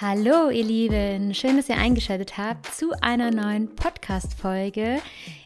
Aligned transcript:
Hallo 0.00 0.48
ihr 0.48 0.62
Lieben, 0.64 1.34
schön, 1.34 1.56
dass 1.56 1.68
ihr 1.68 1.76
eingeschaltet 1.76 2.38
habt 2.38 2.66
zu 2.66 2.92
einer 3.00 3.32
neuen 3.32 3.74
Podcast-Folge. 3.74 5.00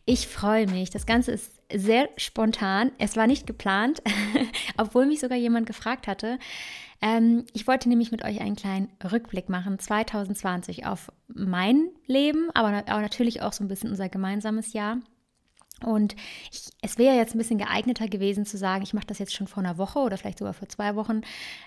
Ich 0.05 0.29
freue 0.29 0.67
mich. 0.67 0.91
Das 0.91 1.07
Ganze 1.07 1.33
ist 1.33 1.63
sehr 1.73 2.11
spontan. 2.19 2.93
Es 2.99 3.17
war 3.17 3.27
nicht 3.27 3.47
geplant, 3.47 4.03
obwohl 4.77 5.07
mich 5.07 5.21
sogar 5.21 5.39
jemand 5.39 5.67
gefragt 5.67 6.07
hatte. 6.07 6.39
Ähm, 7.01 7.47
ich 7.55 7.67
wollte 7.67 7.89
nämlich 7.89 8.13
mit 8.13 8.27
euch 8.27 8.43
einen 8.43 8.55
kleinen 8.55 8.91
Rückblick 9.11 9.49
machen 9.49 9.79
2020 9.79 10.85
auf 10.85 11.11
mein 11.29 11.89
Leben, 12.07 12.51
aber, 12.53 12.85
aber 12.87 13.01
natürlich 13.01 13.41
auch 13.41 13.55
so 13.55 13.65
ein 13.65 13.69
bisschen 13.69 13.89
unser 13.89 14.11
gemeinsames 14.11 14.75
Jahr. 14.75 14.99
Und 15.85 16.15
ich, 16.51 16.71
es 16.83 16.99
wäre 16.99 17.17
jetzt 17.17 17.35
ein 17.35 17.39
bisschen 17.39 17.59
geeigneter 17.59 18.09
gewesen 18.09 18.47
zu 18.47 18.57
sagen, 18.57 18.83
ich 18.83 18.95
mache 18.95 19.07
das 19.07 19.19
jetzt 19.19 19.35
schon 19.35 19.47
vor 19.47 19.63
einer 19.63 19.79
Woche 19.79 19.99
oder 19.99 20.17
vielleicht 20.17 20.39
sogar 20.39 20.55
vor 20.55 20.69
zwei 20.69 20.97
Wochen, 20.97 21.23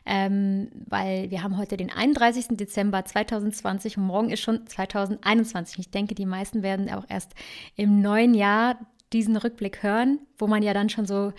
ähm, 0.06 0.70
weil 0.88 1.32
wir 1.32 1.44
haben 1.44 1.58
heute 1.58 1.78
den 1.78 1.92
31. 1.92 2.58
Dezember 2.58 3.06
2020 3.06 3.98
und 3.98 4.06
morgen 4.06 4.30
ist 4.30 4.42
schon 4.42 4.66
2021. 4.68 5.80
Ich 5.80 5.90
denke, 5.92 6.16
die 6.16 6.26
meisten 6.26 6.64
werden 6.64 6.90
auch 6.90 7.06
erst 7.08 7.34
im 7.76 8.02
neuen 8.02 8.34
Jahr 8.34 8.78
diesen 9.14 9.38
Rückblick 9.38 9.84
hören, 9.84 10.20
wo 10.38 10.48
man 10.48 10.64
ja 10.64 10.74
dann 10.74 10.90
schon 10.90 11.06
so 11.06 11.32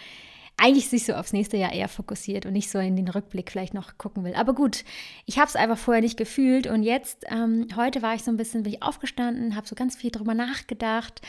eigentlich 0.57 0.89
sich 0.89 1.05
so 1.05 1.13
aufs 1.13 1.33
nächste 1.33 1.57
Jahr 1.57 1.73
eher 1.73 1.89
fokussiert 1.89 2.47
und 2.47 2.53
nicht 2.53 2.71
so 2.71 2.79
in 2.79 2.97
den 2.97 3.09
Rückblick 3.09 3.51
vielleicht 3.51 3.75
noch 3.75 3.99
gucken 3.99 4.25
will. 4.25 4.35
Aber 4.35 4.55
gut, 4.55 4.85
ich 5.27 5.39
habe 5.39 5.49
es 5.49 5.57
einfach 5.57 5.77
vorher 5.77 6.03
nicht 6.03 6.17
gefühlt 6.17 6.67
und 6.67 6.83
jetzt, 6.83 7.25
ähm, 7.29 7.69
heute 7.77 8.01
war 8.01 8.15
ich 8.15 8.25
so 8.25 8.31
ein 8.31 8.39
bisschen, 8.39 8.63
bin 8.63 8.73
ich 8.73 8.83
aufgestanden, 8.83 9.55
habe 9.55 9.69
so 9.69 9.75
ganz 9.75 9.97
viel 9.97 10.11
drüber 10.11 10.35
nachgedacht, 10.35 11.21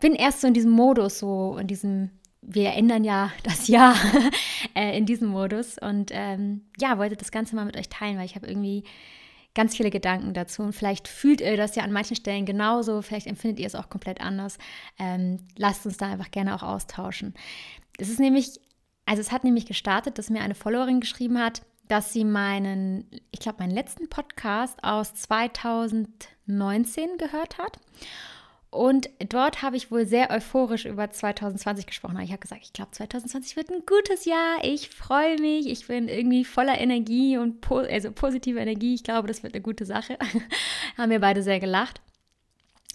bin 0.00 0.14
erst 0.14 0.40
so 0.40 0.46
in 0.46 0.54
diesem 0.54 0.70
Modus, 0.70 1.18
so 1.18 1.58
in 1.58 1.66
diesem 1.66 2.10
wir 2.42 2.72
ändern 2.72 3.04
ja 3.04 3.30
das 3.42 3.68
Jahr 3.68 3.94
äh, 4.74 4.96
in 4.96 5.04
diesem 5.06 5.28
Modus 5.28 5.76
und 5.78 6.10
ähm, 6.14 6.62
ja, 6.80 6.98
wollte 6.98 7.16
das 7.16 7.30
Ganze 7.30 7.56
mal 7.56 7.66
mit 7.66 7.76
euch 7.76 7.88
teilen, 7.88 8.16
weil 8.16 8.24
ich 8.24 8.34
habe 8.34 8.46
irgendwie 8.46 8.84
ganz 9.54 9.76
viele 9.76 9.90
Gedanken 9.90 10.32
dazu 10.32 10.62
und 10.62 10.72
vielleicht 10.72 11.08
fühlt 11.08 11.40
ihr 11.40 11.56
das 11.56 11.74
ja 11.74 11.82
an 11.82 11.92
manchen 11.92 12.16
Stellen 12.16 12.46
genauso, 12.46 13.02
vielleicht 13.02 13.26
empfindet 13.26 13.58
ihr 13.58 13.66
es 13.66 13.74
auch 13.74 13.90
komplett 13.90 14.20
anders. 14.20 14.58
Ähm, 14.98 15.38
lasst 15.56 15.84
uns 15.86 15.96
da 15.96 16.06
einfach 16.06 16.30
gerne 16.30 16.54
auch 16.54 16.62
austauschen. 16.62 17.34
Es 17.98 18.08
ist 18.08 18.20
nämlich 18.20 18.60
also 19.06 19.20
es 19.20 19.32
hat 19.32 19.44
nämlich 19.44 19.66
gestartet, 19.66 20.18
dass 20.18 20.30
mir 20.30 20.40
eine 20.40 20.54
Followerin 20.54 21.00
geschrieben 21.00 21.38
hat, 21.38 21.62
dass 21.88 22.12
sie 22.12 22.24
meinen, 22.24 23.10
ich 23.32 23.40
glaube, 23.40 23.58
meinen 23.58 23.74
letzten 23.74 24.08
Podcast 24.08 24.78
aus 24.82 25.14
2019 25.14 27.18
gehört 27.18 27.58
hat. 27.58 27.78
Und 28.70 29.10
dort 29.28 29.62
habe 29.62 29.76
ich 29.76 29.90
wohl 29.90 30.06
sehr 30.06 30.30
euphorisch 30.30 30.84
über 30.84 31.10
2020 31.10 31.86
gesprochen. 31.86 32.20
Ich 32.20 32.30
habe 32.30 32.38
gesagt, 32.38 32.62
ich 32.62 32.72
glaube, 32.72 32.92
2020 32.92 33.56
wird 33.56 33.70
ein 33.70 33.82
gutes 33.84 34.24
Jahr. 34.24 34.58
Ich 34.62 34.90
freue 34.90 35.40
mich. 35.40 35.66
Ich 35.66 35.88
bin 35.88 36.06
irgendwie 36.06 36.44
voller 36.44 36.78
Energie 36.78 37.36
und 37.36 37.60
po 37.60 37.78
also 37.78 38.12
positive 38.12 38.60
Energie. 38.60 38.94
Ich 38.94 39.02
glaube, 39.02 39.26
das 39.26 39.42
wird 39.42 39.54
eine 39.54 39.62
gute 39.62 39.84
Sache. 39.84 40.16
Haben 40.96 41.10
wir 41.10 41.18
beide 41.18 41.42
sehr 41.42 41.58
gelacht. 41.58 42.00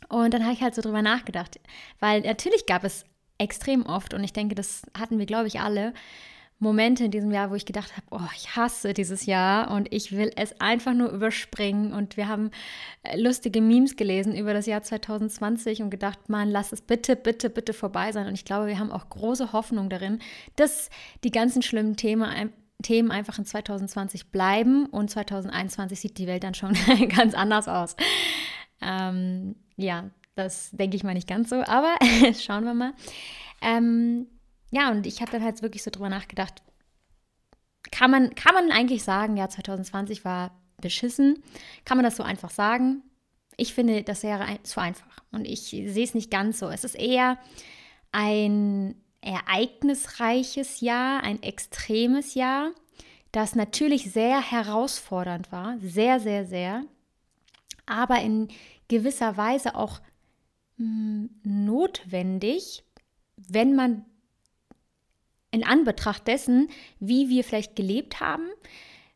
Und 0.07 0.33
dann 0.33 0.43
habe 0.43 0.53
ich 0.53 0.61
halt 0.61 0.75
so 0.75 0.81
drüber 0.81 1.01
nachgedacht, 1.01 1.59
weil 1.99 2.21
natürlich 2.21 2.67
gab 2.67 2.83
es 2.83 3.05
extrem 3.37 3.85
oft 3.85 4.13
und 4.13 4.23
ich 4.23 4.33
denke, 4.33 4.55
das 4.55 4.83
hatten 4.97 5.19
wir, 5.19 5.25
glaube 5.25 5.47
ich, 5.47 5.59
alle. 5.59 5.93
Momente 6.59 7.03
in 7.03 7.11
diesem 7.11 7.31
Jahr, 7.31 7.51
wo 7.51 7.55
ich 7.55 7.65
gedacht 7.65 7.91
habe, 7.97 8.05
oh, 8.11 8.29
ich 8.35 8.55
hasse 8.55 8.93
dieses 8.93 9.25
Jahr 9.25 9.71
und 9.71 9.93
ich 9.93 10.13
will 10.13 10.31
es 10.37 10.59
einfach 10.61 10.93
nur 10.93 11.09
überspringen. 11.09 11.91
Und 11.91 12.15
wir 12.15 12.29
haben 12.29 12.49
äh, 13.03 13.19
lustige 13.19 13.59
Memes 13.61 13.97
gelesen 13.97 14.35
über 14.35 14.53
das 14.53 14.65
Jahr 14.65 14.81
2020 14.81 15.81
und 15.81 15.89
gedacht, 15.89 16.29
man, 16.29 16.49
lass 16.49 16.71
es 16.71 16.81
bitte, 16.81 17.17
bitte, 17.17 17.49
bitte 17.49 17.73
vorbei 17.73 18.13
sein. 18.13 18.27
Und 18.27 18.35
ich 18.35 18.45
glaube, 18.45 18.67
wir 18.67 18.79
haben 18.79 18.91
auch 18.91 19.09
große 19.09 19.51
Hoffnung 19.51 19.89
darin, 19.89 20.19
dass 20.55 20.89
die 21.25 21.31
ganzen 21.31 21.61
schlimmen 21.61 21.97
Themen, 21.97 22.53
Themen 22.81 23.11
einfach 23.11 23.37
in 23.37 23.45
2020 23.45 24.31
bleiben 24.31 24.85
und 24.85 25.09
2021 25.09 25.99
sieht 25.99 26.17
die 26.17 26.27
Welt 26.27 26.43
dann 26.43 26.53
schon 26.53 26.73
ganz 27.15 27.33
anders 27.33 27.67
aus. 27.67 27.97
Ähm, 28.81 29.55
ja, 29.75 30.09
das 30.35 30.71
denke 30.71 30.95
ich 30.95 31.03
mal 31.03 31.13
nicht 31.13 31.27
ganz 31.27 31.49
so, 31.49 31.63
aber 31.63 31.95
schauen 32.39 32.65
wir 32.65 32.73
mal. 32.73 32.93
Ähm, 33.61 34.27
ja, 34.71 34.91
und 34.91 35.07
ich 35.07 35.21
habe 35.21 35.31
dann 35.31 35.43
halt 35.43 35.61
wirklich 35.61 35.83
so 35.83 35.91
drüber 35.91 36.09
nachgedacht, 36.09 36.61
kann 37.91 38.11
man, 38.11 38.35
kann 38.35 38.53
man 38.53 38.71
eigentlich 38.71 39.03
sagen, 39.03 39.37
ja, 39.37 39.47
2020 39.47 40.25
war 40.25 40.51
beschissen? 40.81 41.41
Kann 41.85 41.97
man 41.97 42.03
das 42.03 42.17
so 42.17 42.23
einfach 42.23 42.49
sagen? 42.49 43.03
Ich 43.57 43.73
finde, 43.73 44.03
das 44.03 44.23
wäre 44.23 44.61
zu 44.63 44.81
einfach. 44.81 45.23
Und 45.31 45.45
ich 45.45 45.61
sehe 45.61 46.03
es 46.03 46.13
nicht 46.13 46.29
ganz 46.29 46.59
so. 46.59 46.69
Es 46.69 46.83
ist 46.83 46.95
eher 46.95 47.37
ein 48.11 48.95
ereignisreiches 49.21 50.81
Jahr, 50.81 51.23
ein 51.23 51.41
extremes 51.41 52.33
Jahr, 52.33 52.71
das 53.31 53.55
natürlich 53.55 54.11
sehr 54.11 54.39
herausfordernd 54.39 55.51
war, 55.51 55.77
sehr, 55.79 56.19
sehr, 56.19 56.45
sehr, 56.45 56.83
aber 57.85 58.21
in 58.21 58.49
gewisser 58.87 59.35
Weise 59.35 59.75
auch 59.75 59.99
notwendig, 60.77 62.83
wenn 63.37 63.75
man 63.75 64.05
in 65.51 65.65
Anbetracht 65.65 66.27
dessen, 66.27 66.69
wie 66.99 67.29
wir 67.29 67.43
vielleicht 67.43 67.75
gelebt 67.75 68.19
haben, 68.19 68.47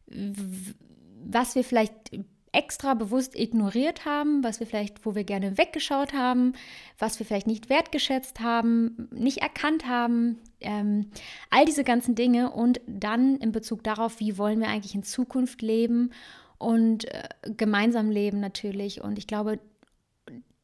was 0.08 1.56
wir 1.56 1.64
vielleicht 1.64 2.12
extra 2.52 2.94
bewusst 2.94 3.38
ignoriert 3.38 4.06
haben, 4.06 4.44
was 4.44 4.60
wir 4.60 4.68
vielleicht, 4.68 5.06
wo 5.06 5.16
wir 5.16 5.24
gerne 5.24 5.58
weggeschaut 5.58 6.14
haben, 6.14 6.54
was 6.98 7.20
wir 7.20 7.26
vielleicht 7.26 7.48
nicht 7.48 7.70
wertgeschätzt 7.70 8.40
haben, 8.40 9.08
nicht 9.12 9.40
erkannt 9.40 9.88
haben, 9.88 10.40
ähm, 10.60 11.12
all 11.50 11.66
diese 11.66 11.84
ganzen 11.84 12.16
Dinge 12.16 12.52
und 12.52 12.82
dann 12.88 13.38
in 13.38 13.52
Bezug 13.52 13.84
darauf, 13.84 14.20
wie 14.20 14.38
wollen 14.38 14.60
wir 14.60 14.68
eigentlich 14.68 14.96
in 14.96 15.04
Zukunft 15.04 15.62
leben 15.62 16.12
und 16.58 17.06
äh, 17.06 17.30
gemeinsam 17.56 18.10
leben 18.10 18.40
natürlich. 18.40 19.02
Und 19.02 19.18
ich 19.18 19.28
glaube, 19.28 19.60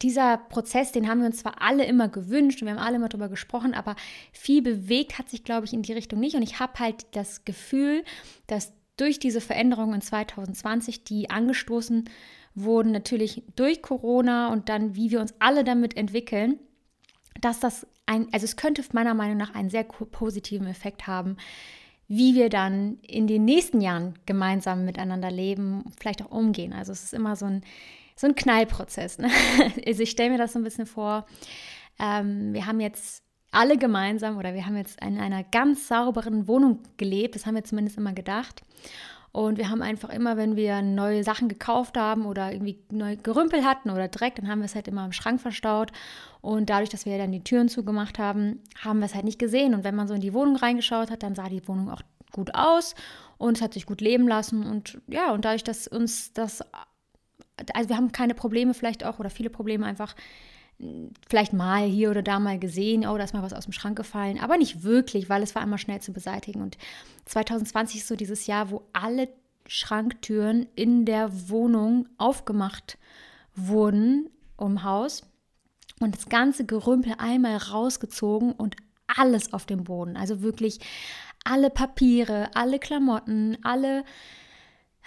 dieser 0.02 0.36
Prozess, 0.36 0.92
den 0.92 1.08
haben 1.08 1.20
wir 1.20 1.26
uns 1.26 1.38
zwar 1.38 1.62
alle 1.62 1.84
immer 1.84 2.08
gewünscht 2.08 2.60
und 2.60 2.68
wir 2.68 2.74
haben 2.74 2.82
alle 2.82 2.96
immer 2.96 3.08
darüber 3.08 3.28
gesprochen, 3.28 3.74
aber 3.74 3.96
viel 4.32 4.62
bewegt 4.62 5.18
hat 5.18 5.30
sich, 5.30 5.42
glaube 5.42 5.66
ich, 5.66 5.72
in 5.72 5.82
die 5.82 5.92
Richtung 5.92 6.20
nicht. 6.20 6.36
Und 6.36 6.42
ich 6.42 6.60
habe 6.60 6.78
halt 6.78 7.06
das 7.12 7.44
Gefühl, 7.44 8.04
dass 8.46 8.72
durch 8.96 9.18
diese 9.18 9.40
Veränderungen 9.40 9.94
in 9.94 10.00
2020, 10.00 11.04
die 11.04 11.30
angestoßen 11.30 12.08
wurden, 12.54 12.92
natürlich 12.92 13.42
durch 13.54 13.82
Corona 13.82 14.52
und 14.52 14.68
dann, 14.68 14.96
wie 14.96 15.10
wir 15.10 15.20
uns 15.20 15.34
alle 15.38 15.64
damit 15.64 15.96
entwickeln, 15.96 16.58
dass 17.40 17.60
das 17.60 17.86
ein, 18.06 18.28
also 18.32 18.44
es 18.44 18.56
könnte 18.56 18.82
meiner 18.92 19.14
Meinung 19.14 19.36
nach 19.36 19.54
einen 19.54 19.70
sehr 19.70 19.84
positiven 19.84 20.66
Effekt 20.66 21.06
haben, 21.06 21.36
wie 22.08 22.34
wir 22.34 22.48
dann 22.48 22.98
in 23.02 23.26
den 23.26 23.44
nächsten 23.44 23.80
Jahren 23.80 24.14
gemeinsam 24.26 24.84
miteinander 24.84 25.30
leben, 25.30 25.84
vielleicht 25.98 26.22
auch 26.22 26.30
umgehen. 26.30 26.72
Also 26.72 26.92
es 26.92 27.02
ist 27.02 27.14
immer 27.14 27.36
so 27.36 27.46
ein 27.46 27.62
so 28.16 28.26
ein 28.26 28.34
Knallprozess. 28.34 29.18
Ne? 29.18 29.30
Also 29.86 30.02
ich 30.02 30.10
stelle 30.10 30.30
mir 30.30 30.38
das 30.38 30.54
so 30.54 30.58
ein 30.58 30.64
bisschen 30.64 30.86
vor. 30.86 31.26
Ähm, 31.98 32.52
wir 32.52 32.66
haben 32.66 32.80
jetzt 32.80 33.22
alle 33.52 33.76
gemeinsam 33.78 34.36
oder 34.36 34.54
wir 34.54 34.66
haben 34.66 34.76
jetzt 34.76 35.02
in 35.02 35.18
einer 35.18 35.44
ganz 35.44 35.88
sauberen 35.88 36.48
Wohnung 36.48 36.80
gelebt. 36.96 37.34
Das 37.34 37.46
haben 37.46 37.54
wir 37.54 37.64
zumindest 37.64 37.96
immer 37.96 38.12
gedacht. 38.12 38.62
Und 39.32 39.58
wir 39.58 39.68
haben 39.68 39.82
einfach 39.82 40.08
immer, 40.08 40.38
wenn 40.38 40.56
wir 40.56 40.80
neue 40.80 41.22
Sachen 41.22 41.48
gekauft 41.48 41.98
haben 41.98 42.24
oder 42.24 42.52
irgendwie 42.52 42.78
neu 42.90 43.16
Gerümpel 43.16 43.64
hatten 43.64 43.90
oder 43.90 44.08
Dreck, 44.08 44.36
dann 44.36 44.48
haben 44.48 44.60
wir 44.60 44.64
es 44.64 44.74
halt 44.74 44.88
immer 44.88 45.04
im 45.04 45.12
Schrank 45.12 45.42
verstaut. 45.42 45.92
Und 46.40 46.70
dadurch, 46.70 46.88
dass 46.88 47.04
wir 47.04 47.18
dann 47.18 47.32
die 47.32 47.44
Türen 47.44 47.68
zugemacht 47.68 48.18
haben, 48.18 48.62
haben 48.82 49.00
wir 49.00 49.06
es 49.06 49.14
halt 49.14 49.26
nicht 49.26 49.38
gesehen. 49.38 49.74
Und 49.74 49.84
wenn 49.84 49.94
man 49.94 50.08
so 50.08 50.14
in 50.14 50.22
die 50.22 50.32
Wohnung 50.32 50.56
reingeschaut 50.56 51.10
hat, 51.10 51.22
dann 51.22 51.34
sah 51.34 51.50
die 51.50 51.66
Wohnung 51.68 51.90
auch 51.90 52.00
gut 52.32 52.54
aus 52.54 52.94
und 53.36 53.58
es 53.58 53.62
hat 53.62 53.74
sich 53.74 53.84
gut 53.84 54.00
leben 54.00 54.26
lassen. 54.26 54.64
Und 54.64 55.02
ja, 55.06 55.32
und 55.32 55.44
dadurch, 55.44 55.64
dass 55.64 55.86
uns 55.86 56.32
das 56.32 56.62
also 57.72 57.88
wir 57.88 57.96
haben 57.96 58.12
keine 58.12 58.34
Probleme 58.34 58.74
vielleicht 58.74 59.04
auch 59.04 59.18
oder 59.18 59.30
viele 59.30 59.50
Probleme 59.50 59.86
einfach 59.86 60.14
vielleicht 61.28 61.52
mal 61.52 61.86
hier 61.86 62.10
oder 62.10 62.22
da 62.22 62.38
mal 62.38 62.58
gesehen, 62.58 63.06
oh, 63.06 63.16
da 63.16 63.24
ist 63.24 63.32
mal 63.32 63.42
was 63.42 63.54
aus 63.54 63.64
dem 63.64 63.72
Schrank 63.72 63.96
gefallen, 63.96 64.38
aber 64.38 64.58
nicht 64.58 64.82
wirklich, 64.82 65.30
weil 65.30 65.42
es 65.42 65.54
war 65.54 65.62
immer 65.62 65.78
schnell 65.78 66.00
zu 66.00 66.12
beseitigen. 66.12 66.60
Und 66.60 66.76
2020 67.24 68.00
ist 68.00 68.08
so 68.08 68.16
dieses 68.16 68.46
Jahr, 68.46 68.70
wo 68.70 68.82
alle 68.92 69.28
Schranktüren 69.66 70.66
in 70.74 71.06
der 71.06 71.48
Wohnung 71.48 72.08
aufgemacht 72.18 72.98
wurden 73.54 74.28
um 74.56 74.84
Haus 74.84 75.22
und 76.00 76.14
das 76.14 76.28
ganze 76.28 76.66
Gerümpel 76.66 77.14
einmal 77.18 77.56
rausgezogen 77.56 78.52
und 78.52 78.76
alles 79.06 79.52
auf 79.52 79.66
dem 79.66 79.84
Boden. 79.84 80.16
Also 80.16 80.42
wirklich 80.42 80.78
alle 81.44 81.70
Papiere, 81.70 82.50
alle 82.54 82.78
Klamotten, 82.78 83.56
alle 83.62 84.04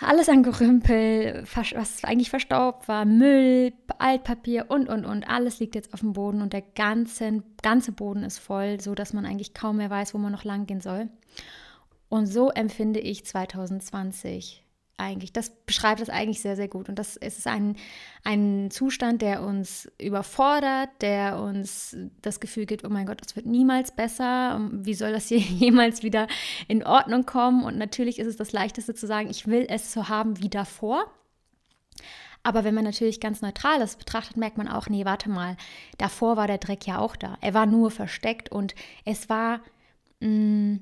alles 0.01 0.29
an 0.29 0.43
Gerümpel, 0.43 1.43
was 1.53 2.03
eigentlich 2.03 2.29
verstaubt 2.29 2.87
war, 2.87 3.05
Müll, 3.05 3.73
Altpapier 3.97 4.65
und, 4.69 4.87
und, 4.87 5.05
und. 5.05 5.29
Alles 5.29 5.59
liegt 5.59 5.75
jetzt 5.75 5.93
auf 5.93 5.99
dem 5.99 6.13
Boden 6.13 6.41
und 6.41 6.53
der 6.53 6.61
ganze, 6.61 7.43
ganze 7.61 7.91
Boden 7.91 8.23
ist 8.23 8.39
voll, 8.39 8.79
so 8.79 8.95
dass 8.95 9.13
man 9.13 9.25
eigentlich 9.25 9.53
kaum 9.53 9.77
mehr 9.77 9.89
weiß, 9.89 10.13
wo 10.13 10.17
man 10.17 10.31
noch 10.31 10.45
lang 10.45 10.65
gehen 10.65 10.81
soll. 10.81 11.09
Und 12.07 12.27
so 12.27 12.49
empfinde 12.49 12.99
ich 12.99 13.25
2020 13.25 14.63
eigentlich. 14.99 15.33
Das 15.33 15.49
beschreibt 15.49 16.01
das 16.01 16.09
eigentlich 16.09 16.41
sehr, 16.41 16.55
sehr 16.55 16.67
gut. 16.67 16.89
Und 16.89 16.99
das 16.99 17.15
ist 17.15 17.47
ein, 17.47 17.75
ein 18.23 18.69
Zustand, 18.71 19.21
der 19.21 19.41
uns 19.41 19.91
überfordert, 19.99 20.89
der 21.01 21.39
uns 21.39 21.95
das 22.21 22.39
Gefühl 22.39 22.65
gibt, 22.65 22.83
oh 22.85 22.89
mein 22.89 23.05
Gott, 23.05 23.21
es 23.25 23.35
wird 23.35 23.45
niemals 23.45 23.95
besser. 23.95 24.69
Wie 24.71 24.93
soll 24.93 25.11
das 25.11 25.27
hier 25.27 25.39
jemals 25.39 26.03
wieder 26.03 26.27
in 26.67 26.83
Ordnung 26.83 27.25
kommen? 27.25 27.63
Und 27.63 27.77
natürlich 27.77 28.19
ist 28.19 28.27
es 28.27 28.37
das 28.37 28.51
Leichteste 28.51 28.93
zu 28.93 29.07
sagen, 29.07 29.29
ich 29.29 29.47
will 29.47 29.65
es 29.69 29.93
so 29.93 30.09
haben 30.09 30.41
wie 30.41 30.49
davor. 30.49 31.05
Aber 32.43 32.63
wenn 32.63 32.75
man 32.75 32.85
natürlich 32.85 33.19
ganz 33.19 33.41
neutral 33.41 33.79
das 33.79 33.97
betrachtet, 33.97 34.37
merkt 34.37 34.57
man 34.57 34.67
auch, 34.67 34.87
nee, 34.87 35.05
warte 35.05 35.29
mal, 35.29 35.57
davor 35.97 36.37
war 36.37 36.47
der 36.47 36.57
Dreck 36.57 36.87
ja 36.87 36.99
auch 36.99 37.15
da. 37.15 37.37
Er 37.41 37.53
war 37.53 37.65
nur 37.65 37.91
versteckt 37.91 38.49
und 38.49 38.75
es 39.05 39.29
war, 39.29 39.61
mh, 40.21 40.29
mm, 40.29 40.79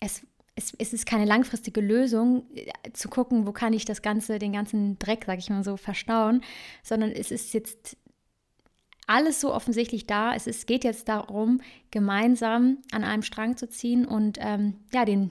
es, 0.00 0.26
es, 0.58 0.72
es 0.76 0.92
ist 0.92 1.06
keine 1.06 1.24
langfristige 1.24 1.80
Lösung, 1.80 2.42
äh, 2.54 2.92
zu 2.92 3.08
gucken, 3.08 3.46
wo 3.46 3.52
kann 3.52 3.72
ich 3.72 3.84
das 3.84 4.02
Ganze, 4.02 4.38
den 4.38 4.52
ganzen 4.52 4.98
Dreck, 4.98 5.24
sag 5.26 5.38
ich 5.38 5.48
mal 5.48 5.64
so, 5.64 5.76
verstauen, 5.76 6.42
sondern 6.82 7.12
es 7.12 7.30
ist 7.30 7.54
jetzt 7.54 7.96
alles 9.06 9.40
so 9.40 9.54
offensichtlich 9.54 10.06
da. 10.06 10.34
Es 10.34 10.46
ist, 10.46 10.66
geht 10.66 10.84
jetzt 10.84 11.08
darum, 11.08 11.60
gemeinsam 11.90 12.78
an 12.92 13.04
einem 13.04 13.22
Strang 13.22 13.56
zu 13.56 13.68
ziehen 13.68 14.04
und 14.04 14.38
ähm, 14.40 14.74
ja, 14.92 15.04
den, 15.04 15.30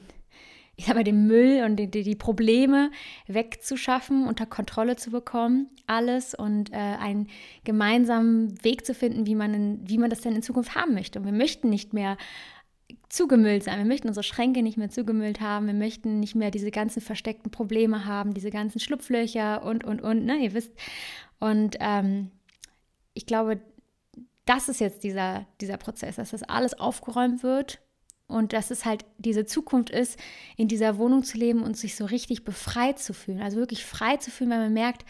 ich 0.77 0.85
sag 0.85 0.95
mal, 0.95 1.03
den 1.03 1.27
Müll 1.27 1.63
und 1.63 1.75
die, 1.75 1.91
die, 1.91 2.15
Probleme 2.15 2.89
wegzuschaffen, 3.27 4.25
unter 4.25 4.45
Kontrolle 4.45 4.95
zu 4.95 5.11
bekommen, 5.11 5.69
alles 5.85 6.33
und 6.33 6.71
äh, 6.71 6.75
einen 6.75 7.27
gemeinsamen 7.65 8.63
Weg 8.63 8.85
zu 8.85 8.95
finden, 8.95 9.27
wie 9.27 9.35
man, 9.35 9.53
in, 9.53 9.89
wie 9.89 9.97
man 9.97 10.09
das 10.09 10.21
denn 10.21 10.35
in 10.35 10.41
Zukunft 10.41 10.73
haben 10.73 10.93
möchte. 10.93 11.19
Und 11.19 11.25
wir 11.25 11.33
möchten 11.33 11.69
nicht 11.69 11.93
mehr 11.93 12.17
zugemüllt 13.09 13.63
sein. 13.63 13.77
Wir 13.77 13.85
möchten 13.85 14.07
unsere 14.07 14.23
Schränke 14.23 14.61
nicht 14.61 14.77
mehr 14.77 14.89
zugemüllt 14.89 15.39
haben. 15.39 15.67
Wir 15.67 15.73
möchten 15.73 16.19
nicht 16.19 16.35
mehr 16.35 16.51
diese 16.51 16.71
ganzen 16.71 17.01
versteckten 17.01 17.51
Probleme 17.51 18.05
haben, 18.05 18.33
diese 18.33 18.51
ganzen 18.51 18.79
Schlupflöcher 18.79 19.63
und, 19.63 19.83
und, 19.83 20.01
und, 20.01 20.25
ne, 20.25 20.37
ihr 20.37 20.53
wisst. 20.53 20.73
Und 21.39 21.77
ähm, 21.79 22.31
ich 23.13 23.25
glaube, 23.25 23.59
das 24.45 24.69
ist 24.69 24.79
jetzt 24.79 25.03
dieser, 25.03 25.45
dieser 25.61 25.77
Prozess, 25.77 26.15
dass 26.15 26.31
das 26.31 26.43
alles 26.43 26.79
aufgeräumt 26.79 27.43
wird 27.43 27.79
und 28.27 28.53
dass 28.53 28.71
es 28.71 28.85
halt 28.85 29.05
diese 29.17 29.45
Zukunft 29.45 29.89
ist, 29.89 30.19
in 30.57 30.67
dieser 30.67 30.97
Wohnung 30.97 31.23
zu 31.23 31.37
leben 31.37 31.63
und 31.63 31.77
sich 31.77 31.95
so 31.95 32.05
richtig 32.05 32.43
befreit 32.43 32.99
zu 32.99 33.13
fühlen. 33.13 33.41
Also 33.41 33.57
wirklich 33.57 33.85
frei 33.85 34.17
zu 34.17 34.31
fühlen, 34.31 34.49
weil 34.51 34.59
man 34.59 34.73
merkt, 34.73 35.05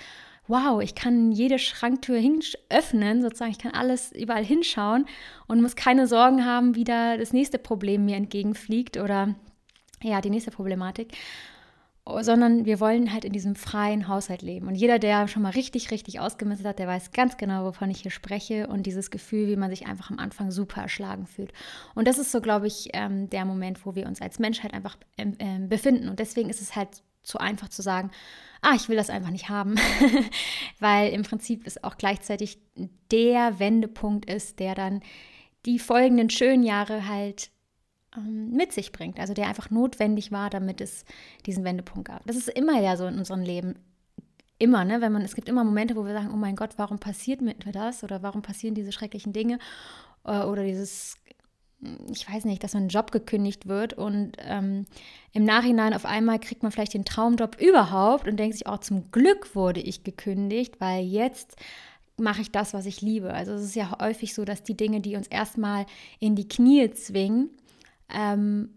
wow, 0.48 0.82
ich 0.82 0.96
kann 0.96 1.32
jede 1.32 1.60
Schranktür 1.60 2.20
öffnen, 2.70 3.22
sozusagen, 3.22 3.52
ich 3.52 3.60
kann 3.60 3.74
alles 3.74 4.12
überall 4.12 4.46
hinschauen 4.46 5.06
und 5.48 5.62
muss 5.62 5.76
keine 5.76 6.08
Sorgen 6.08 6.46
haben, 6.46 6.76
wie 6.76 6.84
da 6.84 7.18
das 7.18 7.34
nächste 7.34 7.60
Problem 7.60 8.06
mir 8.06 8.16
entgegenfliegt 8.16 8.98
oder 8.98 9.36
ja, 10.02 10.22
die 10.22 10.30
nächste 10.30 10.52
Problematik 10.52 11.14
sondern 12.22 12.66
wir 12.66 12.80
wollen 12.80 13.12
halt 13.12 13.26
in 13.26 13.34
diesem 13.34 13.56
freien 13.56 14.08
Haushalt 14.08 14.42
leben. 14.42 14.68
Und 14.68 14.76
jeder, 14.76 15.00
der 15.00 15.28
schon 15.28 15.44
mal 15.44 15.52
richtig, 15.52 15.92
richtig 15.92 16.20
ausgemistet 16.20 16.68
hat, 16.68 16.80
der 16.80 16.88
weiß 16.88 17.12
ganz 17.12 17.38
genau, 17.38 17.66
wovon 17.66 17.90
ich 17.90 18.02
hier 18.02 18.12
spreche 18.12 18.68
und 18.68 18.86
dieses 18.86 19.12
Gefühl, 19.12 19.48
wie 19.48 19.56
man 19.56 19.70
sich 19.70 19.88
einfach 19.88 20.10
am 20.10 20.20
Anfang 20.20 20.52
super 20.52 20.82
erschlagen 20.82 21.28
fühlt. 21.28 21.52
Und 21.96 22.08
das 22.08 22.18
ist 22.18 22.32
so, 22.32 22.42
glaube 22.42 22.68
ich, 22.68 22.90
ähm, 22.94 23.30
der 23.30 23.46
Moment, 23.46 23.86
wo 23.86 23.96
wir 23.96 24.08
uns 24.08 24.22
als 24.22 24.40
Menschheit 24.40 24.74
einfach 24.74 24.98
ähm, 25.18 25.34
ähm, 25.40 25.70
befinden. 25.70 26.08
Und 26.08 26.20
deswegen 26.20 26.50
ist 26.50 26.62
es 26.62 26.76
halt 26.76 27.04
zu 27.24 27.40
einfach 27.40 27.70
zu 27.70 27.82
sagen, 27.82 28.12
ah, 28.62 28.74
ich 28.76 28.90
will 28.90 28.96
das 28.96 29.10
einfach 29.10 29.30
nicht 29.30 29.50
haben, 29.50 29.76
weil 30.80 31.12
im 31.12 31.24
Prinzip 31.24 31.66
es 31.66 31.84
auch 31.84 31.98
gleichzeitig 31.98 32.60
der 33.12 33.60
Wendepunkt 33.60 34.30
ist, 34.30 34.60
der 34.60 34.76
dann 34.76 35.02
die 35.66 35.80
folgenden 35.80 36.30
schönen 36.30 36.64
Jahre 36.64 37.08
halt 37.08 37.52
ähm, 38.16 38.52
mit 38.52 38.72
sich 38.72 38.92
bringt, 38.92 39.20
also 39.20 39.34
der 39.34 39.48
einfach 39.48 39.70
notwendig 39.70 40.32
war, 40.32 40.50
damit 40.50 40.82
es 40.82 41.06
diesen 41.46 41.64
Wendepunkt 41.64 42.08
gab. 42.08 42.26
Das 42.26 42.38
ist 42.38 42.50
immer 42.50 42.80
ja 42.82 42.96
so 42.96 43.06
in 43.06 43.18
unserem 43.18 43.42
Leben. 43.42 43.76
Immer, 44.60 44.86
ne? 44.86 45.02
Wenn 45.02 45.12
man, 45.12 45.22
es 45.22 45.36
gibt 45.36 45.50
immer 45.50 45.64
Momente, 45.64 45.96
wo 45.96 46.06
wir 46.06 46.14
sagen, 46.14 46.32
oh 46.34 46.38
mein 46.38 46.56
Gott, 46.56 46.72
warum 46.78 46.98
passiert 46.98 47.42
mir 47.42 47.54
das? 47.54 48.04
Oder 48.04 48.24
warum 48.24 48.42
passieren 48.42 48.74
diese 48.74 48.92
schrecklichen 48.92 49.34
Dinge? 49.34 49.60
Äh, 50.24 50.44
oder 50.44 50.64
dieses, 50.64 51.16
ich 52.12 52.28
weiß 52.32 52.46
nicht, 52.46 52.64
dass 52.64 52.72
so 52.72 52.78
ein 52.78 52.88
Job 52.88 53.12
gekündigt 53.12 53.68
wird 53.68 53.94
und 53.94 54.34
ähm, 54.40 54.86
im 55.34 55.44
Nachhinein 55.44 55.94
auf 55.94 56.06
einmal 56.06 56.40
kriegt 56.40 56.64
man 56.64 56.72
vielleicht 56.72 56.96
den 56.96 57.06
Traumjob 57.06 57.62
überhaupt 57.62 58.28
und 58.28 58.38
denkt 58.38 58.58
sich, 58.58 58.68
oh, 58.68 58.78
zum 58.78 59.12
Glück 59.12 59.56
wurde 59.56 59.80
ich 59.80 60.04
gekündigt, 60.04 60.80
weil 60.80 61.04
jetzt 61.04 61.56
mache 62.18 62.42
ich 62.42 62.52
das, 62.52 62.74
was 62.74 62.88
ich 62.88 63.02
liebe. 63.02 63.32
Also 63.32 63.54
es 63.54 63.64
ist 63.64 63.76
ja 63.76 64.00
häufig 64.00 64.34
so, 64.34 64.44
dass 64.44 64.64
die 64.64 64.76
Dinge, 64.76 65.02
die 65.02 65.16
uns 65.16 65.28
erstmal 65.28 65.86
in 66.20 66.36
die 66.36 66.48
Knie 66.48 66.90
zwingen, 66.92 67.52
ähm, 68.10 68.70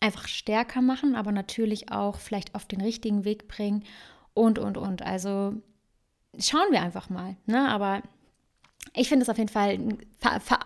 einfach 0.00 0.26
stärker 0.26 0.80
machen, 0.80 1.14
aber 1.14 1.32
natürlich 1.32 1.92
auch 1.92 2.18
vielleicht 2.18 2.54
auf 2.54 2.64
den 2.64 2.80
richtigen 2.80 3.26
Weg 3.26 3.48
bringen 3.48 3.84
und, 4.32 4.58
und, 4.58 4.78
und. 4.78 5.02
Also 5.02 5.54
schauen 6.38 6.70
wir 6.70 6.80
einfach 6.80 7.10
mal. 7.10 7.36
Ne? 7.44 7.68
Aber 7.68 8.02
ich 8.94 9.08
finde 9.08 9.22
es 9.22 9.28
auf 9.28 9.38
jeden 9.38 9.50
Fall, 9.50 9.78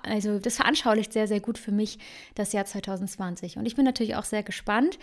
also 0.02 0.38
das 0.38 0.56
veranschaulicht 0.56 1.12
sehr, 1.12 1.28
sehr 1.28 1.40
gut 1.40 1.58
für 1.58 1.72
mich 1.72 1.98
das 2.34 2.52
Jahr 2.52 2.64
2020. 2.64 3.58
Und 3.58 3.66
ich 3.66 3.76
bin 3.76 3.84
natürlich 3.84 4.16
auch 4.16 4.24
sehr 4.24 4.42
gespannt. 4.42 4.98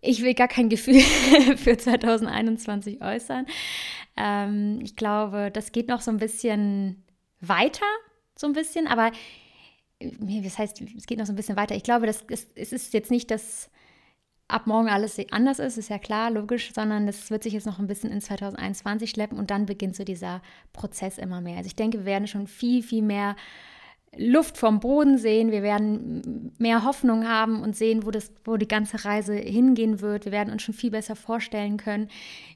Ich 0.00 0.22
will 0.22 0.34
gar 0.34 0.48
kein 0.48 0.68
Gefühl 0.68 1.00
für 1.56 1.76
2021 1.76 3.02
äußern. 3.02 3.46
Ähm, 4.16 4.80
ich 4.82 4.96
glaube, 4.96 5.50
das 5.52 5.72
geht 5.72 5.88
noch 5.88 6.00
so 6.00 6.10
ein 6.10 6.18
bisschen 6.18 7.04
weiter, 7.40 7.86
so 8.36 8.46
ein 8.46 8.52
bisschen, 8.52 8.86
aber 8.86 9.12
das 10.00 10.58
heißt, 10.58 10.80
es 10.96 11.06
geht 11.06 11.18
noch 11.18 11.26
so 11.26 11.32
ein 11.32 11.36
bisschen 11.36 11.56
weiter. 11.56 11.76
Ich 11.76 11.82
glaube, 11.82 12.06
das 12.06 12.22
ist, 12.22 12.56
es 12.56 12.72
ist 12.72 12.94
jetzt 12.94 13.10
nicht, 13.10 13.30
dass 13.30 13.70
ab 14.52 14.66
morgen 14.66 14.88
alles 14.88 15.18
anders 15.30 15.58
ist, 15.58 15.78
ist 15.78 15.90
ja 15.90 15.98
klar, 15.98 16.30
logisch, 16.30 16.72
sondern 16.74 17.06
das 17.06 17.30
wird 17.30 17.42
sich 17.42 17.52
jetzt 17.52 17.66
noch 17.66 17.78
ein 17.78 17.86
bisschen 17.86 18.10
in 18.10 18.20
2021 18.20 19.10
schleppen 19.10 19.38
und 19.38 19.50
dann 19.50 19.66
beginnt 19.66 19.96
so 19.96 20.04
dieser 20.04 20.42
Prozess 20.72 21.18
immer 21.18 21.40
mehr. 21.40 21.58
Also 21.58 21.68
ich 21.68 21.76
denke, 21.76 21.98
wir 21.98 22.04
werden 22.06 22.26
schon 22.26 22.46
viel, 22.46 22.82
viel 22.82 23.02
mehr 23.02 23.36
Luft 24.16 24.58
vom 24.58 24.80
Boden 24.80 25.18
sehen, 25.18 25.52
wir 25.52 25.62
werden 25.62 26.52
mehr 26.58 26.84
Hoffnung 26.84 27.28
haben 27.28 27.62
und 27.62 27.76
sehen, 27.76 28.04
wo, 28.04 28.10
das, 28.10 28.32
wo 28.44 28.56
die 28.56 28.66
ganze 28.66 29.04
Reise 29.04 29.34
hingehen 29.34 30.00
wird. 30.00 30.24
Wir 30.24 30.32
werden 30.32 30.52
uns 30.52 30.62
schon 30.62 30.74
viel 30.74 30.90
besser 30.90 31.14
vorstellen 31.14 31.76
können, 31.76 32.08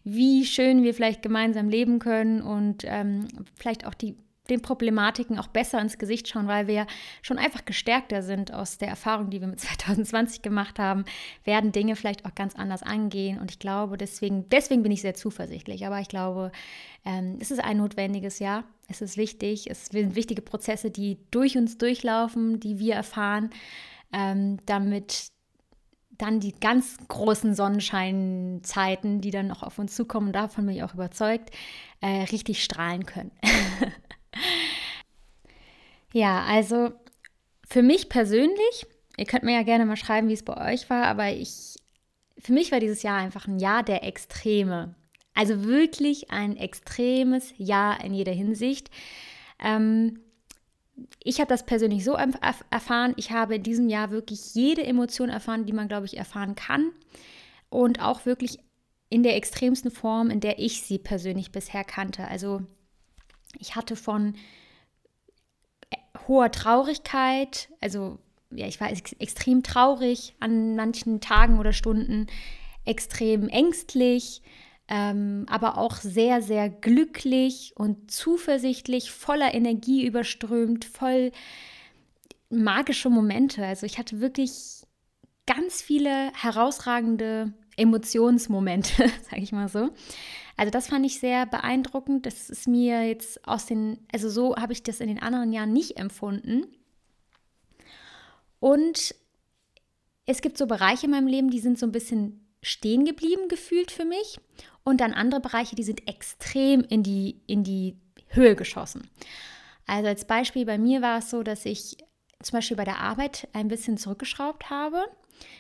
wie 0.03 0.45
schön 0.45 0.83
wir 0.83 0.95
vielleicht 0.95 1.23
gemeinsam 1.23 1.69
leben 1.69 2.01
können 2.01 2.43
und 2.43 2.83
ähm, 2.85 3.29
vielleicht 3.55 3.87
auch 3.87 3.95
die 3.95 4.17
den 4.51 4.61
Problematiken 4.61 5.39
auch 5.39 5.47
besser 5.47 5.81
ins 5.81 5.97
Gesicht 5.97 6.29
schauen, 6.29 6.49
weil 6.49 6.67
wir 6.67 6.87
schon 7.23 7.39
einfach 7.39 7.65
gestärkter 7.65 8.23
sind 8.23 8.53
aus 8.53 8.77
der 8.77 8.89
Erfahrung, 8.89 9.31
die 9.31 9.41
wir 9.41 9.49
mit 9.49 9.61
2020 9.61 10.43
gemacht 10.43 10.79
haben, 10.79 11.05
werden 11.45 11.73
Dinge 11.73 11.97
vielleicht 11.97 12.27
auch 12.27 12.35
ganz 12.35 12.55
anders 12.55 12.83
angehen. 12.83 13.39
Und 13.39 13.51
ich 13.51 13.59
glaube, 13.59 13.97
deswegen, 13.97 14.49
deswegen 14.51 14.83
bin 14.83 14.93
ich 14.93 15.01
sehr 15.01 15.15
zuversichtlich. 15.15 15.87
Aber 15.87 15.99
ich 16.01 16.09
glaube, 16.09 16.53
ähm, 17.05 17.39
es 17.41 17.51
ist 17.51 17.63
ein 17.63 17.79
notwendiges 17.79 18.39
Jahr. 18.39 18.65
Es 18.89 19.01
ist 19.01 19.17
wichtig. 19.17 19.71
Es 19.71 19.87
sind 19.87 20.15
wichtige 20.15 20.43
Prozesse, 20.43 20.91
die 20.91 21.19
durch 21.31 21.57
uns 21.57 21.79
durchlaufen, 21.79 22.61
die 22.61 22.79
wir 22.79 22.95
erfahren, 22.95 23.51
ähm, 24.13 24.59
damit 24.67 25.33
dann 26.19 26.39
die 26.39 26.53
ganz 26.53 26.97
großen 27.09 27.55
Sonnenscheinzeiten, 27.55 29.21
die 29.21 29.31
dann 29.31 29.49
noch 29.49 29.63
auf 29.63 29.79
uns 29.79 29.95
zukommen, 29.95 30.33
davon 30.33 30.67
bin 30.67 30.77
ich 30.77 30.83
auch 30.83 30.95
überzeugt, 30.95 31.51
äh, 32.01 32.23
richtig 32.31 32.63
strahlen 32.63 33.07
können. 33.07 33.33
Ja, 36.15 36.45
also 36.45 36.93
für 37.69 37.83
mich 37.83 38.09
persönlich, 38.09 38.87
ihr 39.17 39.25
könnt 39.25 39.43
mir 39.43 39.53
ja 39.53 39.65
gerne 39.65 39.85
mal 39.85 39.97
schreiben, 39.97 40.29
wie 40.29 40.35
es 40.35 40.45
bei 40.45 40.73
euch 40.73 40.89
war, 40.89 41.07
aber 41.07 41.33
ich, 41.33 41.75
für 42.39 42.53
mich 42.53 42.71
war 42.71 42.79
dieses 42.79 43.03
Jahr 43.03 43.19
einfach 43.19 43.49
ein 43.49 43.59
Jahr 43.59 43.83
der 43.83 44.05
Extreme. 44.05 44.95
Also 45.35 45.65
wirklich 45.65 46.31
ein 46.31 46.57
extremes 46.57 47.53
Jahr 47.57 48.05
in 48.05 48.15
jeder 48.15 48.31
Hinsicht. 48.31 48.93
Ähm, 49.59 50.21
ich 51.19 51.41
habe 51.41 51.49
das 51.49 51.67
persönlich 51.67 52.05
so 52.05 52.13
erfahren. 52.13 53.15
Ich 53.17 53.33
habe 53.33 53.57
in 53.57 53.65
diesem 53.65 53.89
Jahr 53.89 54.13
wirklich 54.13 54.55
jede 54.55 54.85
Emotion 54.85 55.31
erfahren, 55.31 55.67
die 55.67 55.73
man, 55.73 55.89
glaube 55.89 56.07
ich, 56.07 56.17
erfahren 56.17 56.55
kann. 56.55 56.93
Und 57.71 58.01
auch 58.01 58.25
wirklich 58.25 58.61
in 59.09 59.25
der 59.25 59.35
extremsten 59.35 59.91
Form, 59.91 60.31
in 60.31 60.39
der 60.39 60.61
ich 60.61 60.83
sie 60.83 60.99
persönlich 60.99 61.51
bisher 61.51 61.83
kannte. 61.83 62.29
Also 62.29 62.63
ich 63.59 63.75
hatte 63.75 63.97
von 63.97 64.37
hoher 66.27 66.51
Traurigkeit, 66.51 67.69
also 67.81 68.19
ja, 68.51 68.67
ich 68.67 68.81
war 68.81 68.91
ex 68.91 69.13
extrem 69.15 69.63
traurig 69.63 70.35
an 70.41 70.77
manchen 70.77 71.21
Tagen 71.21 71.59
oder 71.59 71.73
Stunden, 71.73 72.29
extrem 72.85 73.49
ängstlich, 73.49 74.43
ähm, 74.89 75.47
aber 75.49 75.79
auch 75.79 75.97
sehr, 75.97 76.43
sehr 76.43 76.69
glücklich 76.69 77.73
und 77.77 78.11
zuversichtlich, 78.11 79.11
voller 79.11 79.55
Energie 79.55 80.07
überströmt, 80.07 80.85
voll 80.85 81.33
magische 82.51 83.11
Momente. 83.11 83.65
Also 83.65 83.87
ich 83.87 83.99
hatte 83.99 84.21
wirklich 84.21 84.83
ganz 85.47 85.83
viele 85.83 86.33
herausragende 86.35 87.53
Emotionsmomente, 87.77 89.09
sage 89.31 89.43
ich 89.43 89.53
mal 89.53 89.69
so. 89.69 89.91
Also 90.57 90.71
das 90.71 90.89
fand 90.89 91.05
ich 91.05 91.19
sehr 91.19 91.47
beeindruckend. 91.47 92.27
Das 92.27 92.51
ist 92.51 92.69
mir 92.69 93.07
jetzt 93.07 93.47
aus 93.47 93.67
den, 93.67 93.99
also 94.13 94.29
so 94.29 94.57
habe 94.57 94.73
ich 94.73 94.83
das 94.83 95.01
in 95.01 95.09
den 95.09 95.21
anderen 95.21 95.53
Jahren 95.53 95.73
nicht 95.73 95.99
empfunden. 95.99 96.67
Und 98.61 99.15
es 100.27 100.41
gibt 100.41 100.57
so 100.57 100.67
Bereiche 100.67 101.07
in 101.07 101.13
meinem 101.13 101.27
Leben, 101.27 101.51
die 101.51 101.61
sind 101.61 101.79
so 101.79 101.87
ein 101.87 101.93
bisschen 101.93 102.41
stehen 102.63 103.05
geblieben 103.05 103.49
gefühlt 103.49 103.91
für 103.91 104.05
mich. 104.05 104.39
Und 104.85 105.01
dann 105.01 105.13
andere 105.13 105.41
Bereiche, 105.41 105.77
die 105.77 105.83
sind 105.83 106.09
extrem 106.09 106.83
in 106.83 107.03
die, 107.03 107.43
in 107.47 107.65
die 107.65 107.97
Höhe 108.29 108.55
geschossen. 108.55 109.11
Also 109.87 110.09
als 110.09 110.27
Beispiel 110.27 110.65
bei 110.65 110.79
mir 110.79 111.03
war 111.03 111.19
es 111.19 111.31
so, 111.31 111.43
dass 111.43 111.67
ich 111.67 111.99
zum 112.43 112.59
Beispiel 112.59 112.77
bei 112.77 112.85
der 112.85 113.01
Arbeit 113.01 113.49
ein 113.53 113.69
bisschen 113.69 113.97
zurückgeschraubt 113.97 114.71
habe. 114.71 115.05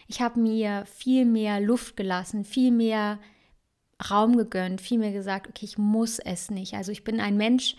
Ich 0.06 0.20
habe 0.20 0.40
mir 0.40 0.84
viel 0.86 1.24
mehr 1.24 1.60
Luft 1.60 1.96
gelassen, 1.96 2.44
viel 2.44 2.70
mehr 2.70 3.18
Raum 4.10 4.36
gegönnt, 4.36 4.80
viel 4.80 4.98
mehr 4.98 5.12
gesagt, 5.12 5.48
okay, 5.48 5.64
ich 5.64 5.78
muss 5.78 6.18
es 6.18 6.50
nicht. 6.50 6.74
Also 6.74 6.92
ich 6.92 7.04
bin 7.04 7.20
ein 7.20 7.36
Mensch, 7.36 7.76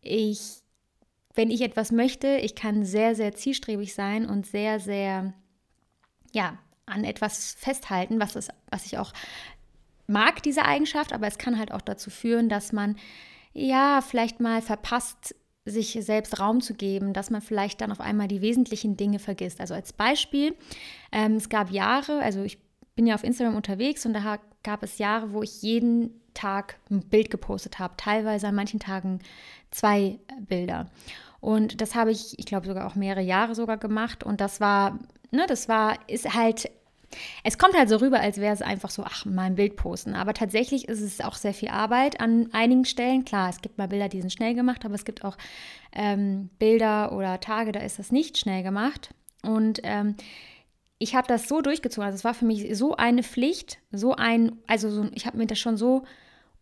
ich, 0.00 0.62
wenn 1.34 1.50
ich 1.50 1.60
etwas 1.60 1.92
möchte, 1.92 2.36
ich 2.36 2.54
kann 2.54 2.84
sehr, 2.84 3.14
sehr 3.14 3.34
zielstrebig 3.34 3.94
sein 3.94 4.26
und 4.26 4.46
sehr, 4.46 4.80
sehr, 4.80 5.34
ja, 6.32 6.58
an 6.86 7.04
etwas 7.04 7.54
festhalten, 7.58 8.20
was, 8.20 8.36
es, 8.36 8.48
was 8.70 8.86
ich 8.86 8.98
auch 8.98 9.12
mag, 10.06 10.42
diese 10.42 10.64
Eigenschaft, 10.64 11.12
aber 11.12 11.26
es 11.26 11.38
kann 11.38 11.58
halt 11.58 11.72
auch 11.72 11.80
dazu 11.80 12.10
führen, 12.10 12.48
dass 12.48 12.72
man 12.72 12.96
ja 13.52 14.00
vielleicht 14.02 14.40
mal 14.40 14.62
verpasst, 14.62 15.34
sich 15.64 15.98
selbst 16.00 16.38
Raum 16.38 16.60
zu 16.60 16.74
geben, 16.74 17.12
dass 17.12 17.30
man 17.30 17.42
vielleicht 17.42 17.80
dann 17.80 17.90
auf 17.90 18.00
einmal 18.00 18.28
die 18.28 18.40
wesentlichen 18.40 18.96
Dinge 18.96 19.18
vergisst. 19.18 19.60
Also 19.60 19.74
als 19.74 19.92
Beispiel, 19.92 20.54
ähm, 21.10 21.34
es 21.34 21.48
gab 21.48 21.72
Jahre, 21.72 22.20
also 22.20 22.44
ich 22.44 22.58
bin 22.94 23.06
ja 23.06 23.16
auf 23.16 23.24
Instagram 23.24 23.56
unterwegs 23.56 24.06
und 24.06 24.12
da 24.12 24.38
gab 24.66 24.82
es 24.82 24.98
Jahre, 24.98 25.32
wo 25.32 25.42
ich 25.42 25.62
jeden 25.62 26.20
Tag 26.34 26.76
ein 26.90 27.00
Bild 27.00 27.30
gepostet 27.30 27.78
habe, 27.78 27.94
teilweise 27.96 28.48
an 28.48 28.54
manchen 28.54 28.80
Tagen 28.80 29.20
zwei 29.70 30.18
Bilder. 30.40 30.90
Und 31.40 31.80
das 31.80 31.94
habe 31.94 32.10
ich, 32.10 32.38
ich 32.38 32.46
glaube 32.46 32.66
sogar 32.66 32.86
auch 32.86 32.96
mehrere 32.96 33.22
Jahre 33.22 33.54
sogar 33.54 33.76
gemacht 33.76 34.24
und 34.24 34.40
das 34.40 34.60
war, 34.60 34.98
ne, 35.30 35.46
das 35.48 35.68
war, 35.68 35.98
ist 36.08 36.34
halt 36.34 36.70
es 37.44 37.56
kommt 37.56 37.76
halt 37.76 37.88
so 37.88 37.96
rüber, 37.96 38.18
als 38.20 38.38
wäre 38.38 38.52
es 38.52 38.62
einfach 38.62 38.90
so, 38.90 39.04
ach, 39.04 39.24
mal 39.24 39.44
ein 39.44 39.54
Bild 39.54 39.76
posten. 39.76 40.14
Aber 40.14 40.34
tatsächlich 40.34 40.88
ist 40.88 41.00
es 41.00 41.20
auch 41.20 41.36
sehr 41.36 41.54
viel 41.54 41.68
Arbeit 41.68 42.20
an 42.20 42.48
einigen 42.52 42.84
Stellen. 42.84 43.24
Klar, 43.24 43.48
es 43.48 43.60
gibt 43.60 43.78
mal 43.78 43.86
Bilder, 43.86 44.08
die 44.08 44.20
sind 44.20 44.32
schnell 44.32 44.54
gemacht, 44.54 44.84
aber 44.84 44.96
es 44.96 45.04
gibt 45.04 45.24
auch 45.24 45.36
ähm, 45.92 46.50
Bilder 46.58 47.12
oder 47.12 47.38
Tage, 47.38 47.70
da 47.70 47.80
ist 47.80 48.00
das 48.00 48.10
nicht 48.10 48.38
schnell 48.38 48.64
gemacht. 48.64 49.10
Und 49.42 49.80
ähm, 49.84 50.16
ich 50.98 51.14
habe 51.14 51.28
das 51.28 51.48
so 51.48 51.60
durchgezogen. 51.60 52.06
Also 52.06 52.16
es 52.16 52.24
war 52.24 52.34
für 52.34 52.44
mich 52.44 52.76
so 52.76 52.96
eine 52.96 53.22
Pflicht, 53.22 53.78
so 53.92 54.14
ein, 54.14 54.58
also 54.66 54.90
so, 54.90 55.08
ich 55.12 55.26
habe 55.26 55.36
mir 55.36 55.46
das 55.46 55.58
schon 55.58 55.76
so 55.76 56.04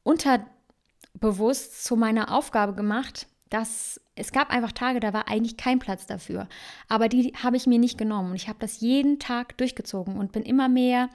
unterbewusst 0.03 1.85
zu 1.85 1.97
meiner 1.97 2.33
Aufgabe 2.33 2.75
gemacht, 2.75 3.26
dass 3.50 4.00
es 4.17 4.33
gab 4.33 4.50
einfach 4.50 4.73
Tage, 4.73 5.00
da 5.00 5.12
war 5.12 5.29
eigentlich 5.29 5.57
kein 5.57 5.79
Platz 5.79 6.07
dafür. 6.07 6.49
Aber 6.88 7.09
die 7.09 7.33
habe 7.43 7.57
ich 7.57 7.67
mir 7.67 7.79
nicht 7.79 7.99
genommen. 7.99 8.31
Und 8.31 8.37
ich 8.37 8.49
habe 8.49 8.59
das 8.61 8.81
jeden 8.81 9.19
Tag 9.19 9.57
durchgezogen 9.59 10.17
und 10.17 10.33
bin 10.33 10.43
immer 10.43 10.69
mehr 10.69 11.09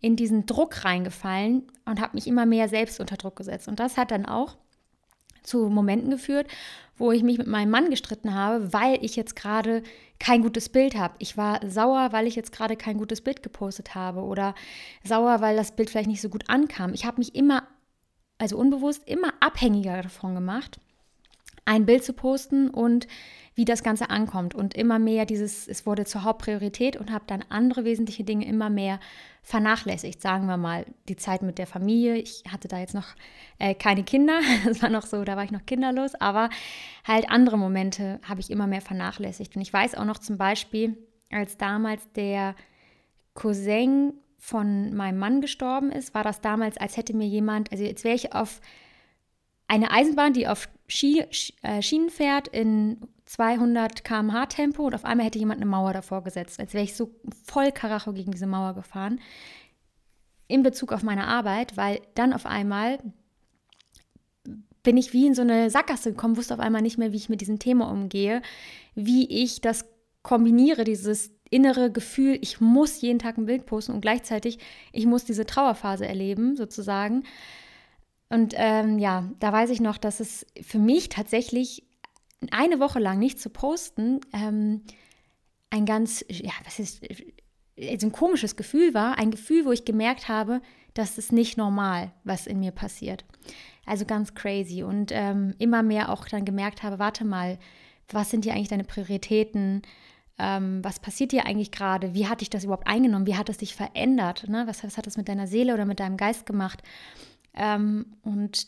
in 0.00 0.16
diesen 0.16 0.46
Druck 0.46 0.84
reingefallen 0.84 1.64
und 1.84 2.00
habe 2.00 2.14
mich 2.14 2.26
immer 2.26 2.46
mehr 2.46 2.68
selbst 2.68 3.00
unter 3.00 3.16
Druck 3.16 3.36
gesetzt. 3.36 3.68
Und 3.68 3.80
das 3.80 3.96
hat 3.96 4.10
dann 4.10 4.26
auch 4.26 4.56
zu 5.44 5.68
Momenten 5.68 6.10
geführt, 6.10 6.48
wo 6.96 7.12
ich 7.12 7.22
mich 7.22 7.38
mit 7.38 7.46
meinem 7.46 7.70
Mann 7.70 7.90
gestritten 7.90 8.34
habe, 8.34 8.72
weil 8.72 8.98
ich 9.04 9.16
jetzt 9.16 9.36
gerade 9.36 9.82
kein 10.18 10.42
gutes 10.42 10.68
Bild 10.68 10.96
habe. 10.96 11.14
Ich 11.18 11.36
war 11.36 11.60
sauer, 11.68 12.08
weil 12.12 12.26
ich 12.26 12.34
jetzt 12.34 12.52
gerade 12.52 12.76
kein 12.76 12.98
gutes 12.98 13.20
Bild 13.20 13.42
gepostet 13.42 13.94
habe 13.94 14.20
oder 14.22 14.54
sauer, 15.04 15.40
weil 15.40 15.56
das 15.56 15.76
Bild 15.76 15.90
vielleicht 15.90 16.08
nicht 16.08 16.20
so 16.20 16.28
gut 16.28 16.48
ankam. 16.48 16.94
Ich 16.94 17.04
habe 17.04 17.18
mich 17.18 17.34
immer, 17.34 17.64
also 18.38 18.56
unbewusst, 18.56 19.02
immer 19.06 19.32
abhängiger 19.40 20.02
davon 20.02 20.34
gemacht 20.34 20.80
ein 21.64 21.86
Bild 21.86 22.04
zu 22.04 22.12
posten 22.12 22.70
und 22.70 23.06
wie 23.54 23.64
das 23.64 23.82
Ganze 23.82 24.10
ankommt. 24.10 24.54
Und 24.54 24.74
immer 24.74 24.98
mehr 24.98 25.26
dieses, 25.26 25.68
es 25.68 25.86
wurde 25.86 26.04
zur 26.04 26.24
Hauptpriorität 26.24 26.96
und 26.96 27.12
habe 27.12 27.24
dann 27.26 27.44
andere 27.48 27.84
wesentliche 27.84 28.24
Dinge 28.24 28.46
immer 28.46 28.68
mehr 28.68 28.98
vernachlässigt. 29.42 30.20
Sagen 30.20 30.46
wir 30.46 30.56
mal, 30.56 30.86
die 31.08 31.16
Zeit 31.16 31.42
mit 31.42 31.58
der 31.58 31.66
Familie. 31.66 32.16
Ich 32.16 32.42
hatte 32.50 32.66
da 32.66 32.78
jetzt 32.78 32.94
noch 32.94 33.14
äh, 33.58 33.74
keine 33.74 34.02
Kinder. 34.02 34.40
Das 34.64 34.82
war 34.82 34.90
noch 34.90 35.06
so, 35.06 35.22
da 35.24 35.36
war 35.36 35.44
ich 35.44 35.52
noch 35.52 35.66
kinderlos. 35.66 36.14
Aber 36.16 36.50
halt 37.06 37.30
andere 37.30 37.56
Momente 37.56 38.18
habe 38.28 38.40
ich 38.40 38.50
immer 38.50 38.66
mehr 38.66 38.80
vernachlässigt. 38.80 39.54
Und 39.54 39.62
ich 39.62 39.72
weiß 39.72 39.94
auch 39.94 40.04
noch 40.04 40.18
zum 40.18 40.36
Beispiel, 40.36 40.96
als 41.30 41.56
damals 41.56 42.10
der 42.12 42.56
Cousin 43.34 44.14
von 44.36 44.94
meinem 44.94 45.18
Mann 45.18 45.40
gestorben 45.40 45.90
ist, 45.90 46.12
war 46.14 46.22
das 46.24 46.40
damals, 46.40 46.76
als 46.76 46.96
hätte 46.96 47.16
mir 47.16 47.26
jemand, 47.26 47.72
also 47.72 47.84
jetzt 47.84 48.04
wäre 48.04 48.14
ich 48.14 48.34
auf 48.34 48.60
eine 49.68 49.90
Eisenbahn, 49.90 50.32
die 50.32 50.46
auf 50.46 50.68
Ski, 50.88 51.24
äh, 51.62 51.82
Schienen 51.82 52.10
fährt 52.10 52.48
in 52.48 52.98
200 53.26 54.04
km/h 54.04 54.46
Tempo 54.46 54.84
und 54.86 54.94
auf 54.94 55.04
einmal 55.04 55.26
hätte 55.26 55.38
jemand 55.38 55.60
eine 55.60 55.70
Mauer 55.70 55.92
davor 55.92 56.22
gesetzt, 56.22 56.60
als 56.60 56.74
wäre 56.74 56.84
ich 56.84 56.94
so 56.94 57.10
voll 57.44 57.72
Karacho 57.72 58.12
gegen 58.12 58.32
diese 58.32 58.46
Mauer 58.46 58.74
gefahren. 58.74 59.20
In 60.46 60.62
Bezug 60.62 60.92
auf 60.92 61.02
meine 61.02 61.26
Arbeit, 61.26 61.76
weil 61.76 62.00
dann 62.14 62.32
auf 62.32 62.44
einmal 62.44 62.98
bin 64.82 64.98
ich 64.98 65.14
wie 65.14 65.26
in 65.26 65.34
so 65.34 65.42
eine 65.42 65.70
Sackgasse 65.70 66.10
gekommen, 66.10 66.36
wusste 66.36 66.54
auf 66.54 66.60
einmal 66.60 66.82
nicht 66.82 66.98
mehr, 66.98 67.12
wie 67.12 67.16
ich 67.16 67.30
mit 67.30 67.40
diesem 67.40 67.58
Thema 67.58 67.90
umgehe, 67.90 68.42
wie 68.94 69.26
ich 69.42 69.62
das 69.62 69.86
kombiniere, 70.22 70.84
dieses 70.84 71.32
innere 71.50 71.90
Gefühl, 71.90 72.38
ich 72.40 72.60
muss 72.60 73.00
jeden 73.00 73.18
Tag 73.18 73.38
ein 73.38 73.46
Bild 73.46 73.64
posten 73.64 73.92
und 73.92 74.00
gleichzeitig, 74.00 74.58
ich 74.92 75.06
muss 75.06 75.24
diese 75.24 75.46
Trauerphase 75.46 76.06
erleben, 76.06 76.56
sozusagen. 76.56 77.24
Und 78.34 78.52
ähm, 78.56 78.98
ja, 78.98 79.30
da 79.38 79.52
weiß 79.52 79.70
ich 79.70 79.80
noch, 79.80 79.96
dass 79.96 80.18
es 80.18 80.44
für 80.60 80.80
mich 80.80 81.08
tatsächlich 81.08 81.84
eine 82.50 82.80
Woche 82.80 82.98
lang 82.98 83.20
nicht 83.20 83.38
zu 83.38 83.48
posten 83.48 84.20
ähm, 84.32 84.82
ein 85.70 85.86
ganz, 85.86 86.24
ja, 86.28 86.50
was 86.64 86.80
ist, 86.80 87.04
äh, 87.04 87.32
ein 87.76 88.10
komisches 88.10 88.56
Gefühl 88.56 88.92
war. 88.92 89.18
Ein 89.18 89.30
Gefühl, 89.30 89.64
wo 89.64 89.70
ich 89.70 89.84
gemerkt 89.84 90.26
habe, 90.26 90.62
das 90.94 91.16
ist 91.16 91.30
nicht 91.30 91.56
normal, 91.56 92.10
was 92.24 92.48
in 92.48 92.58
mir 92.58 92.72
passiert. 92.72 93.24
Also 93.86 94.04
ganz 94.04 94.34
crazy. 94.34 94.82
Und 94.82 95.12
ähm, 95.12 95.54
immer 95.60 95.84
mehr 95.84 96.08
auch 96.08 96.26
dann 96.26 96.44
gemerkt 96.44 96.82
habe, 96.82 96.98
warte 96.98 97.24
mal, 97.24 97.56
was 98.08 98.30
sind 98.30 98.44
hier 98.44 98.54
eigentlich 98.54 98.66
deine 98.66 98.82
Prioritäten? 98.82 99.82
Ähm, 100.40 100.80
was 100.82 100.98
passiert 100.98 101.30
dir 101.30 101.46
eigentlich 101.46 101.70
gerade? 101.70 102.14
Wie 102.14 102.26
hat 102.26 102.40
dich 102.40 102.50
das 102.50 102.64
überhaupt 102.64 102.88
eingenommen? 102.88 103.26
Wie 103.26 103.36
hat 103.36 103.48
es 103.48 103.58
dich 103.58 103.76
verändert? 103.76 104.48
Ne? 104.48 104.64
Was, 104.66 104.82
was 104.82 104.98
hat 104.98 105.06
das 105.06 105.16
mit 105.16 105.28
deiner 105.28 105.46
Seele 105.46 105.72
oder 105.72 105.84
mit 105.84 106.00
deinem 106.00 106.16
Geist 106.16 106.46
gemacht? 106.46 106.82
Ähm, 107.54 108.06
und, 108.22 108.66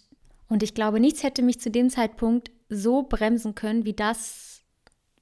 und 0.48 0.62
ich 0.62 0.74
glaube, 0.74 1.00
nichts 1.00 1.22
hätte 1.22 1.42
mich 1.42 1.60
zu 1.60 1.70
dem 1.70 1.90
Zeitpunkt 1.90 2.50
so 2.68 3.02
bremsen 3.02 3.54
können, 3.54 3.84
wie 3.84 3.92
das, 3.92 4.62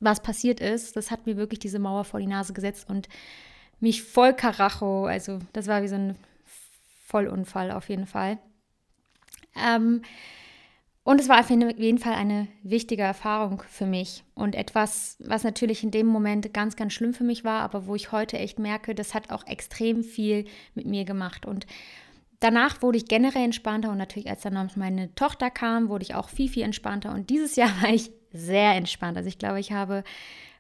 was 0.01 0.23
passiert 0.23 0.61
ist. 0.61 0.97
Das 0.97 1.11
hat 1.11 1.27
mir 1.27 1.37
wirklich 1.37 1.61
diese 1.61 1.79
Mauer 1.79 2.05
vor 2.05 2.21
die 2.21 2.27
Nase 2.27 2.53
gesetzt 2.53 2.89
und 2.89 3.09
mich 3.81 4.03
voll 4.03 4.35
Karacho, 4.35 5.07
also 5.07 5.39
das 5.53 5.67
war 5.67 5.83
wie 5.83 5.89
so 5.89 5.97
ein 5.97 6.17
Vollunfall 7.07 7.71
auf 7.71 7.89
jeden 7.89 8.07
Fall. 8.07 8.39
Ähm, 9.57 10.03
und 11.05 11.21
es 11.21 11.29
war 11.29 11.39
auf 11.39 11.51
jeden 11.51 11.99
Fall 11.99 12.15
eine 12.15 12.49
wichtige 12.63 13.03
Erfahrung 13.03 13.63
für 13.69 13.85
mich 13.85 14.25
und 14.35 14.55
etwas, 14.55 15.19
was 15.21 15.45
natürlich 15.45 15.85
in 15.85 15.91
dem 15.91 16.07
Moment 16.07 16.55
ganz, 16.55 16.77
ganz 16.77 16.95
schlimm 16.95 17.13
für 17.13 17.25
mich 17.25 17.45
war, 17.45 17.61
aber 17.61 17.87
wo 17.87 17.95
ich 17.95 18.11
heute 18.11 18.39
echt 18.39 18.59
merke, 18.59 18.95
das 18.95 19.13
hat 19.13 19.31
auch 19.31 19.47
extrem 19.47 20.03
viel 20.03 20.47
mit 20.75 20.87
mir 20.87 21.05
gemacht. 21.05 21.45
Und 21.45 21.67
Danach 22.45 22.83
wurde 22.83 22.99
ich 22.99 23.07
generell 23.07 23.47
entspannter 23.47 23.91
und 23.91 23.97
natürlich, 23.97 24.29
als 24.29 24.43
dann 24.43 24.53
noch 24.53 24.77
meine 24.77 25.15
Tochter 25.15 25.51
kam, 25.51 25.89
wurde 25.89 26.05
ich 26.05 26.15
auch 26.15 26.29
viel, 26.29 26.51
viel 26.51 26.63
entspannter. 26.63 27.15
Und 27.15 27.31
dieses 27.31 27.57
Jahr 27.57 27.71
war 27.83 27.89
ich 27.89 28.11
sehr 28.35 28.73
entspannt. 28.73 29.17
Also 29.17 29.29
ich 29.29 29.39
glaube, 29.39 29.61
ich 29.61 29.73
habe, 29.73 30.05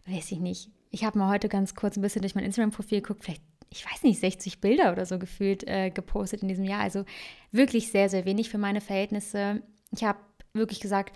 weiß 0.06 0.32
ich 0.32 0.40
nicht, 0.40 0.70
ich 0.90 1.04
habe 1.04 1.18
mal 1.18 1.28
heute 1.28 1.50
ganz 1.50 1.74
kurz 1.74 1.98
ein 1.98 2.00
bisschen 2.00 2.22
durch 2.22 2.34
mein 2.34 2.44
Instagram-Profil 2.44 3.02
geguckt, 3.02 3.22
vielleicht, 3.22 3.42
ich 3.68 3.84
weiß 3.84 4.02
nicht, 4.02 4.18
60 4.18 4.62
Bilder 4.62 4.92
oder 4.92 5.04
so 5.04 5.18
gefühlt 5.18 5.68
äh, 5.68 5.90
gepostet 5.90 6.40
in 6.40 6.48
diesem 6.48 6.64
Jahr. 6.64 6.80
Also 6.80 7.04
wirklich 7.52 7.90
sehr, 7.90 8.08
sehr 8.08 8.24
wenig 8.24 8.48
für 8.48 8.56
meine 8.56 8.80
Verhältnisse. 8.80 9.60
Ich 9.90 10.04
habe 10.04 10.20
wirklich 10.54 10.80
gesagt, 10.80 11.14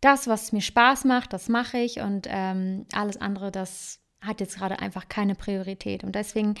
das, 0.00 0.26
was 0.26 0.50
mir 0.50 0.60
Spaß 0.60 1.04
macht, 1.04 1.32
das 1.32 1.48
mache 1.48 1.78
ich 1.78 2.00
und 2.00 2.26
ähm, 2.28 2.84
alles 2.92 3.16
andere, 3.16 3.52
das 3.52 4.00
hat 4.20 4.40
jetzt 4.40 4.58
gerade 4.58 4.80
einfach 4.80 5.08
keine 5.08 5.36
Priorität. 5.36 6.02
Und 6.02 6.16
deswegen 6.16 6.56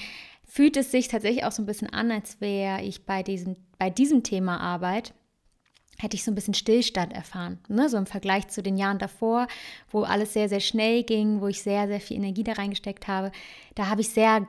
fühlt 0.50 0.76
es 0.76 0.90
sich 0.90 1.06
tatsächlich 1.06 1.44
auch 1.44 1.52
so 1.52 1.62
ein 1.62 1.66
bisschen 1.66 1.92
an, 1.92 2.10
als 2.10 2.40
wäre 2.40 2.82
ich 2.82 3.06
bei 3.06 3.22
diesem, 3.22 3.54
bei 3.78 3.88
diesem 3.88 4.24
Thema 4.24 4.58
Arbeit, 4.58 5.14
hätte 5.96 6.16
ich 6.16 6.24
so 6.24 6.32
ein 6.32 6.34
bisschen 6.34 6.54
Stillstand 6.54 7.12
erfahren. 7.12 7.60
Ne? 7.68 7.88
So 7.88 7.96
im 7.96 8.06
Vergleich 8.06 8.48
zu 8.48 8.60
den 8.60 8.76
Jahren 8.76 8.98
davor, 8.98 9.46
wo 9.90 10.02
alles 10.02 10.32
sehr, 10.32 10.48
sehr 10.48 10.58
schnell 10.58 11.04
ging, 11.04 11.40
wo 11.40 11.46
ich 11.46 11.62
sehr, 11.62 11.86
sehr 11.86 12.00
viel 12.00 12.16
Energie 12.16 12.42
da 12.42 12.54
reingesteckt 12.54 13.06
habe. 13.06 13.30
Da 13.76 13.86
habe 13.86 14.00
ich 14.00 14.08
sehr 14.08 14.48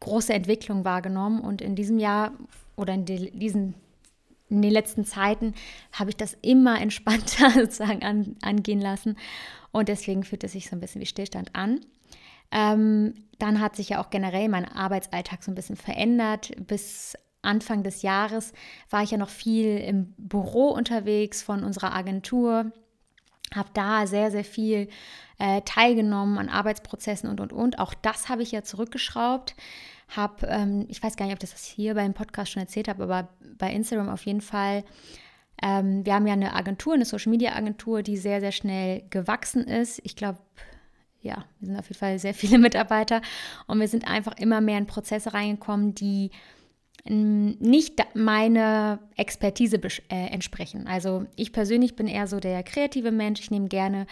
große 0.00 0.32
Entwicklung 0.32 0.86
wahrgenommen 0.86 1.42
und 1.42 1.60
in 1.60 1.76
diesem 1.76 1.98
Jahr 1.98 2.32
oder 2.76 2.94
in 2.94 3.04
diesen 3.04 3.74
in 4.48 4.62
den 4.62 4.70
letzten 4.70 5.04
Zeiten 5.04 5.54
habe 5.92 6.10
ich 6.10 6.16
das 6.16 6.36
immer 6.40 6.80
entspannter 6.80 7.50
sozusagen 7.50 8.02
an, 8.02 8.36
angehen 8.40 8.80
lassen 8.80 9.18
und 9.70 9.88
deswegen 9.88 10.24
fühlt 10.24 10.44
es 10.44 10.52
sich 10.52 10.70
so 10.70 10.76
ein 10.76 10.80
bisschen 10.80 11.02
wie 11.02 11.06
Stillstand 11.06 11.54
an. 11.54 11.80
Ähm, 12.52 13.14
dann 13.38 13.60
hat 13.60 13.74
sich 13.74 13.88
ja 13.88 14.00
auch 14.00 14.10
generell 14.10 14.48
mein 14.48 14.66
Arbeitsalltag 14.66 15.42
so 15.42 15.50
ein 15.50 15.56
bisschen 15.56 15.76
verändert. 15.76 16.52
Bis 16.66 17.16
Anfang 17.42 17.82
des 17.82 18.02
Jahres 18.02 18.52
war 18.88 19.02
ich 19.02 19.10
ja 19.10 19.18
noch 19.18 19.28
viel 19.28 19.78
im 19.78 20.14
Büro 20.16 20.68
unterwegs 20.68 21.42
von 21.42 21.64
unserer 21.64 21.92
Agentur, 21.92 22.70
habe 23.52 23.68
da 23.74 24.06
sehr, 24.06 24.30
sehr 24.30 24.44
viel 24.44 24.88
äh, 25.38 25.60
teilgenommen 25.62 26.38
an 26.38 26.48
Arbeitsprozessen 26.48 27.28
und, 27.28 27.40
und, 27.40 27.52
und. 27.52 27.78
Auch 27.78 27.94
das 27.94 28.28
habe 28.28 28.42
ich 28.42 28.52
ja 28.52 28.62
zurückgeschraubt. 28.62 29.54
Habe, 30.08 30.46
ähm, 30.46 30.86
ich 30.88 31.02
weiß 31.02 31.16
gar 31.16 31.26
nicht, 31.26 31.34
ob 31.34 31.42
ich 31.42 31.50
das 31.50 31.64
hier 31.64 31.94
beim 31.94 32.14
Podcast 32.14 32.52
schon 32.52 32.62
erzählt 32.62 32.88
habe, 32.88 33.02
aber 33.02 33.28
bei 33.58 33.72
Instagram 33.72 34.08
auf 34.08 34.24
jeden 34.24 34.40
Fall. 34.40 34.84
Ähm, 35.62 36.06
wir 36.06 36.14
haben 36.14 36.26
ja 36.26 36.32
eine 36.32 36.54
Agentur, 36.54 36.94
eine 36.94 37.04
Social 37.04 37.30
Media 37.30 37.54
Agentur, 37.54 38.02
die 38.02 38.16
sehr, 38.16 38.40
sehr 38.40 38.52
schnell 38.52 39.02
gewachsen 39.10 39.64
ist. 39.64 40.00
Ich 40.04 40.16
glaube, 40.16 40.38
ja, 41.22 41.44
wir 41.60 41.66
sind 41.66 41.78
auf 41.78 41.88
jeden 41.88 41.98
Fall 41.98 42.18
sehr 42.18 42.34
viele 42.34 42.58
Mitarbeiter 42.58 43.22
und 43.66 43.80
wir 43.80 43.88
sind 43.88 44.06
einfach 44.06 44.36
immer 44.38 44.60
mehr 44.60 44.78
in 44.78 44.86
Prozesse 44.86 45.32
reingekommen, 45.32 45.94
die 45.94 46.30
nicht 47.04 48.00
meine 48.14 49.00
Expertise 49.16 49.80
äh, 50.08 50.26
entsprechen. 50.28 50.86
Also 50.86 51.26
ich 51.34 51.52
persönlich 51.52 51.96
bin 51.96 52.06
eher 52.06 52.28
so 52.28 52.38
der 52.38 52.62
kreative 52.62 53.10
Mensch. 53.10 53.40
Ich 53.40 53.50
nehme 53.50 53.66
gerne 53.66 54.06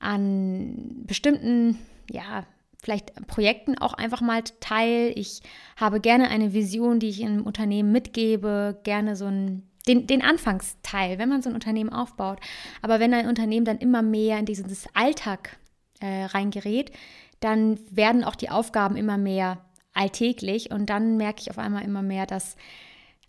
an 0.00 1.04
bestimmten, 1.06 1.78
ja, 2.10 2.44
vielleicht 2.82 3.14
Projekten 3.28 3.78
auch 3.78 3.94
einfach 3.94 4.22
mal 4.22 4.42
teil. 4.58 5.12
Ich 5.14 5.40
habe 5.76 6.00
gerne 6.00 6.28
eine 6.28 6.52
Vision, 6.52 6.98
die 6.98 7.08
ich 7.08 7.20
im 7.20 7.46
Unternehmen 7.46 7.92
mitgebe, 7.92 8.80
gerne 8.82 9.14
so 9.14 9.26
ein 9.26 9.62
den, 9.86 10.08
den 10.08 10.20
Anfangsteil, 10.20 11.18
wenn 11.18 11.28
man 11.28 11.42
so 11.42 11.48
ein 11.48 11.54
Unternehmen 11.54 11.90
aufbaut. 11.90 12.40
Aber 12.82 12.98
wenn 12.98 13.14
ein 13.14 13.28
Unternehmen 13.28 13.64
dann 13.64 13.78
immer 13.78 14.02
mehr 14.02 14.36
in 14.38 14.44
dieses 14.44 14.88
Alltag 14.94 15.58
äh, 16.00 16.24
reingerät, 16.24 16.92
dann 17.40 17.78
werden 17.90 18.24
auch 18.24 18.36
die 18.36 18.50
Aufgaben 18.50 18.96
immer 18.96 19.18
mehr 19.18 19.58
alltäglich 19.92 20.70
und 20.70 20.90
dann 20.90 21.16
merke 21.16 21.40
ich 21.40 21.50
auf 21.50 21.58
einmal 21.58 21.84
immer 21.84 22.02
mehr, 22.02 22.26
dass 22.26 22.56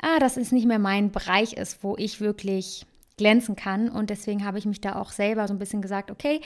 ah, 0.01 0.19
das 0.19 0.37
ist 0.37 0.51
nicht 0.51 0.67
mehr 0.67 0.79
mein 0.79 1.11
Bereich 1.11 1.53
ist, 1.53 1.83
wo 1.83 1.95
ich 1.97 2.21
wirklich 2.21 2.85
glänzen 3.17 3.55
kann. 3.55 3.89
Und 3.89 4.09
deswegen 4.09 4.45
habe 4.45 4.59
ich 4.59 4.65
mich 4.65 4.81
da 4.81 4.95
auch 4.95 5.11
selber 5.11 5.47
so 5.47 5.53
ein 5.53 5.59
bisschen 5.59 5.81
gesagt, 5.81 6.11
okay, 6.11 6.41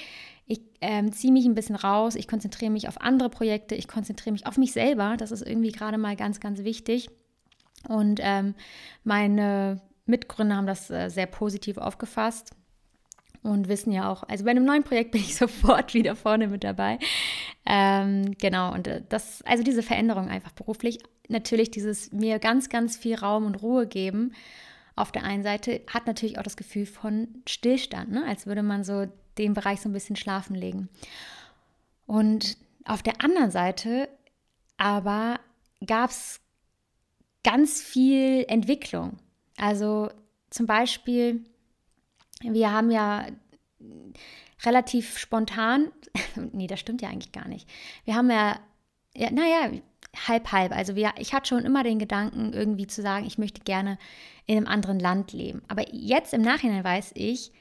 ich 0.48 0.62
ähm, 0.80 1.12
ziehe 1.12 1.34
mich 1.34 1.46
ein 1.46 1.54
bisschen 1.54 1.75
raus, 1.75 2.16
ich 2.16 2.28
konzentriere 2.28 2.72
mich 2.72 2.88
auf 2.88 3.01
andere 3.01 3.30
Projekte, 3.30 3.75
ich 3.75 3.88
konzentriere 3.88 4.32
mich 4.32 4.48
auf 4.48 4.58
mich 4.58 4.72
selber, 4.72 5.16
das 5.18 5.32
ist 5.32 5.46
irgendwie 5.46 5.72
gerade 5.72 5.98
mal 5.98 6.16
ganz, 6.16 6.40
ganz 6.40 6.63
wichtig. 6.63 7.10
Und 7.88 8.20
ähm, 8.22 8.56
meine 9.04 9.82
Mitgründer 10.06 10.56
haben 10.56 10.68
das 10.68 10.90
äh, 10.90 11.10
sehr 11.10 11.25
positiv 11.25 11.78
aufgefasst 11.78 12.51
und 13.44 13.68
wissen 13.68 13.92
ja 13.92 14.12
auch, 14.12 14.24
also 14.24 14.46
bei 14.46 14.52
einem 14.52 14.66
neuen 14.66 14.84
Projekt 14.84 15.12
bin 15.14 15.22
ich 15.22 15.36
sofort 15.36 15.94
wieder 15.94 16.16
vorne 16.16 16.48
mit 16.48 16.64
dabei. 16.64 17.00
Ähm, 17.66 18.36
genau, 18.40 18.74
und 18.74 18.88
äh, 18.88 19.02
das, 19.08 19.42
also 19.44 19.64
diese 19.64 19.84
Veränderung 19.84 20.30
einfach 20.30 20.52
beruflich, 20.52 21.00
natürlich 21.28 21.72
dieses 21.72 22.12
mir 22.12 22.40
ganz, 22.40 22.70
ganz 22.70 22.98
viel 22.98 23.16
Raum 23.16 23.46
und 23.46 23.62
Ruhe 23.62 23.88
geben. 23.88 24.34
Auf 24.96 25.12
der 25.12 25.24
einen 25.24 25.44
Seite 25.44 25.82
hat 25.88 26.06
natürlich 26.06 26.38
auch 26.38 26.44
das 26.44 26.58
Gefühl 26.58 26.86
von 26.86 27.28
Stillstand, 27.48 28.12
ne? 28.12 28.26
als 28.28 28.46
würde 28.46 28.64
man 28.64 28.84
so 28.84 29.08
den 29.38 29.54
Bereich 29.54 29.82
so 29.82 29.90
ein 29.90 29.94
bisschen 29.94 30.16
schlafen 30.18 30.56
legen. 30.56 30.90
Und 32.06 32.58
auf 32.86 33.02
der 33.02 33.24
anderen 33.24 33.52
Seite 33.52 34.10
aber 34.78 35.40
gab 35.86 36.10
es 36.10 36.42
ganz 37.44 37.82
viel 37.82 38.46
Entwicklung. 38.48 39.18
Also 39.58 40.10
zum 40.50 40.66
Beispiel 40.66 41.46
wir 42.42 42.72
haben 42.72 42.92
ja 42.92 43.28
relativ 44.64 45.18
spontan, 45.18 45.92
nee, 46.54 46.68
das 46.68 46.80
stimmt 46.80 47.02
ja 47.02 47.10
eigentlich 47.10 47.32
gar 47.32 47.48
nicht. 47.48 47.68
Wir 48.06 48.16
haben 48.16 48.30
ja, 48.30 48.60
ja 49.16 49.32
naja, 49.32 49.72
halb, 50.28 50.52
halb. 50.52 50.76
Also 50.76 50.96
wir, 50.96 51.14
ich 51.18 51.34
hatte 51.34 51.50
schon 51.50 51.66
immer 51.66 51.84
den 51.84 52.00
Gedanken, 52.00 52.54
irgendwie 52.54 52.88
zu 52.88 53.02
sagen, 53.02 53.26
ich 53.26 53.38
möchte 53.38 53.62
gerne 53.62 53.98
in 54.46 54.58
einem 54.58 54.68
anderen 54.68 55.00
Land 55.00 55.34
leben. 55.34 55.62
Aber 55.68 55.84
jetzt 55.94 56.34
im 56.34 56.42
Nachhinein 56.42 56.84
weiß 56.84 57.12
ich, 57.16 57.52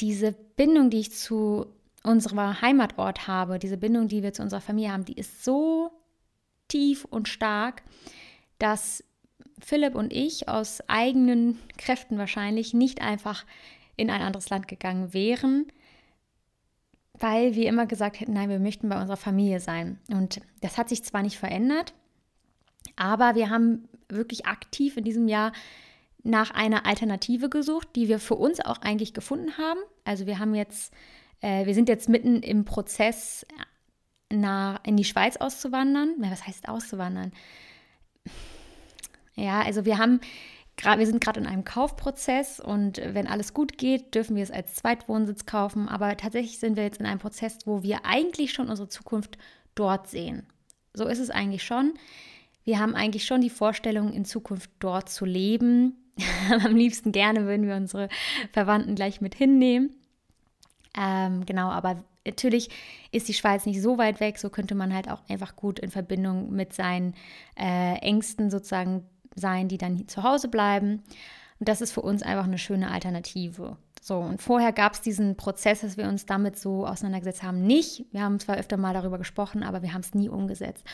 diese 0.00 0.32
Bindung, 0.32 0.90
die 0.90 1.00
ich 1.00 1.12
zu 1.12 1.66
unserem 2.02 2.60
Heimatort 2.60 3.26
habe, 3.26 3.58
diese 3.58 3.76
Bindung, 3.76 4.08
die 4.08 4.22
wir 4.22 4.32
zu 4.32 4.42
unserer 4.42 4.60
Familie 4.60 4.92
haben, 4.92 5.04
die 5.04 5.16
ist 5.18 5.44
so 5.44 5.90
tief 6.68 7.04
und 7.04 7.28
stark, 7.28 7.82
dass 8.58 9.02
Philipp 9.58 9.94
und 9.94 10.12
ich 10.12 10.48
aus 10.48 10.82
eigenen 10.88 11.58
Kräften 11.78 12.18
wahrscheinlich 12.18 12.74
nicht 12.74 13.00
einfach 13.00 13.44
in 13.96 14.10
ein 14.10 14.22
anderes 14.22 14.50
Land 14.50 14.68
gegangen 14.68 15.12
wären, 15.12 15.66
weil 17.14 17.54
wir 17.54 17.68
immer 17.68 17.86
gesagt 17.86 18.20
hätten, 18.20 18.34
nein, 18.34 18.50
wir 18.50 18.58
möchten 18.58 18.88
bei 18.88 19.00
unserer 19.00 19.16
Familie 19.16 19.60
sein. 19.60 19.98
Und 20.10 20.40
das 20.60 20.76
hat 20.76 20.88
sich 20.88 21.02
zwar 21.04 21.22
nicht 21.22 21.38
verändert, 21.38 21.94
aber 22.96 23.34
wir 23.34 23.50
haben 23.50 23.88
wirklich 24.08 24.46
aktiv 24.46 24.96
in 24.96 25.04
diesem 25.04 25.28
Jahr 25.28 25.52
nach 26.22 26.50
einer 26.50 26.86
Alternative 26.86 27.48
gesucht, 27.48 27.88
die 27.94 28.08
wir 28.08 28.18
für 28.18 28.34
uns 28.34 28.60
auch 28.60 28.78
eigentlich 28.78 29.14
gefunden 29.14 29.56
haben. 29.58 29.80
Also 30.04 30.26
wir 30.26 30.38
haben 30.38 30.54
jetzt, 30.54 30.92
äh, 31.40 31.66
wir 31.66 31.74
sind 31.74 31.88
jetzt 31.88 32.08
mitten 32.08 32.42
im 32.42 32.64
Prozess, 32.64 33.46
nach, 34.30 34.80
in 34.84 34.96
die 34.96 35.04
Schweiz 35.04 35.36
auszuwandern. 35.36 36.14
Was 36.18 36.46
heißt 36.46 36.68
auszuwandern? 36.68 37.32
Ja, 39.34 39.62
also 39.62 39.84
wir 39.84 39.98
haben 39.98 40.20
wir 40.82 41.06
sind 41.06 41.22
gerade 41.22 41.40
in 41.40 41.46
einem 41.46 41.64
Kaufprozess 41.64 42.60
und 42.60 43.00
wenn 43.02 43.26
alles 43.26 43.54
gut 43.54 43.78
geht, 43.78 44.14
dürfen 44.14 44.36
wir 44.36 44.42
es 44.42 44.50
als 44.50 44.74
Zweitwohnsitz 44.74 45.46
kaufen. 45.46 45.88
Aber 45.88 46.16
tatsächlich 46.16 46.58
sind 46.58 46.76
wir 46.76 46.84
jetzt 46.84 47.00
in 47.00 47.06
einem 47.06 47.18
Prozess, 47.18 47.58
wo 47.64 47.82
wir 47.82 48.04
eigentlich 48.04 48.52
schon 48.52 48.68
unsere 48.68 48.88
Zukunft 48.88 49.38
dort 49.74 50.08
sehen. 50.08 50.46
So 50.92 51.06
ist 51.06 51.18
es 51.18 51.30
eigentlich 51.30 51.62
schon. 51.62 51.94
Wir 52.64 52.78
haben 52.78 52.94
eigentlich 52.94 53.24
schon 53.24 53.40
die 53.40 53.50
Vorstellung, 53.50 54.12
in 54.12 54.24
Zukunft 54.24 54.70
dort 54.80 55.08
zu 55.08 55.24
leben. 55.24 55.94
Am 56.64 56.74
liebsten 56.74 57.12
gerne 57.12 57.46
würden 57.46 57.66
wir 57.66 57.76
unsere 57.76 58.08
Verwandten 58.52 58.94
gleich 58.94 59.20
mit 59.20 59.34
hinnehmen. 59.34 59.94
Ähm, 60.98 61.44
genau, 61.46 61.68
aber 61.68 62.02
natürlich 62.26 62.70
ist 63.12 63.28
die 63.28 63.34
Schweiz 63.34 63.66
nicht 63.66 63.80
so 63.80 63.98
weit 63.98 64.20
weg, 64.20 64.38
so 64.38 64.50
könnte 64.50 64.74
man 64.74 64.92
halt 64.92 65.08
auch 65.08 65.22
einfach 65.28 65.56
gut 65.56 65.78
in 65.78 65.90
Verbindung 65.90 66.52
mit 66.52 66.72
seinen 66.72 67.14
äh, 67.58 67.94
Ängsten 67.98 68.50
sozusagen 68.50 69.04
sein, 69.36 69.68
die 69.68 69.78
dann 69.78 70.08
zu 70.08 70.22
Hause 70.22 70.48
bleiben. 70.48 71.02
Und 71.58 71.68
das 71.68 71.80
ist 71.80 71.92
für 71.92 72.02
uns 72.02 72.22
einfach 72.22 72.44
eine 72.44 72.58
schöne 72.58 72.90
Alternative. 72.90 73.76
So, 74.02 74.18
und 74.18 74.40
vorher 74.40 74.72
gab 74.72 74.94
es 74.94 75.00
diesen 75.00 75.36
Prozess, 75.36 75.80
dass 75.80 75.96
wir 75.96 76.06
uns 76.06 76.26
damit 76.26 76.58
so 76.58 76.86
auseinandergesetzt 76.86 77.42
haben, 77.42 77.66
nicht. 77.66 78.04
Wir 78.12 78.22
haben 78.22 78.38
zwar 78.38 78.56
öfter 78.56 78.76
mal 78.76 78.94
darüber 78.94 79.18
gesprochen, 79.18 79.62
aber 79.62 79.82
wir 79.82 79.92
haben 79.92 80.02
es 80.02 80.14
nie 80.14 80.28
umgesetzt. 80.28 80.84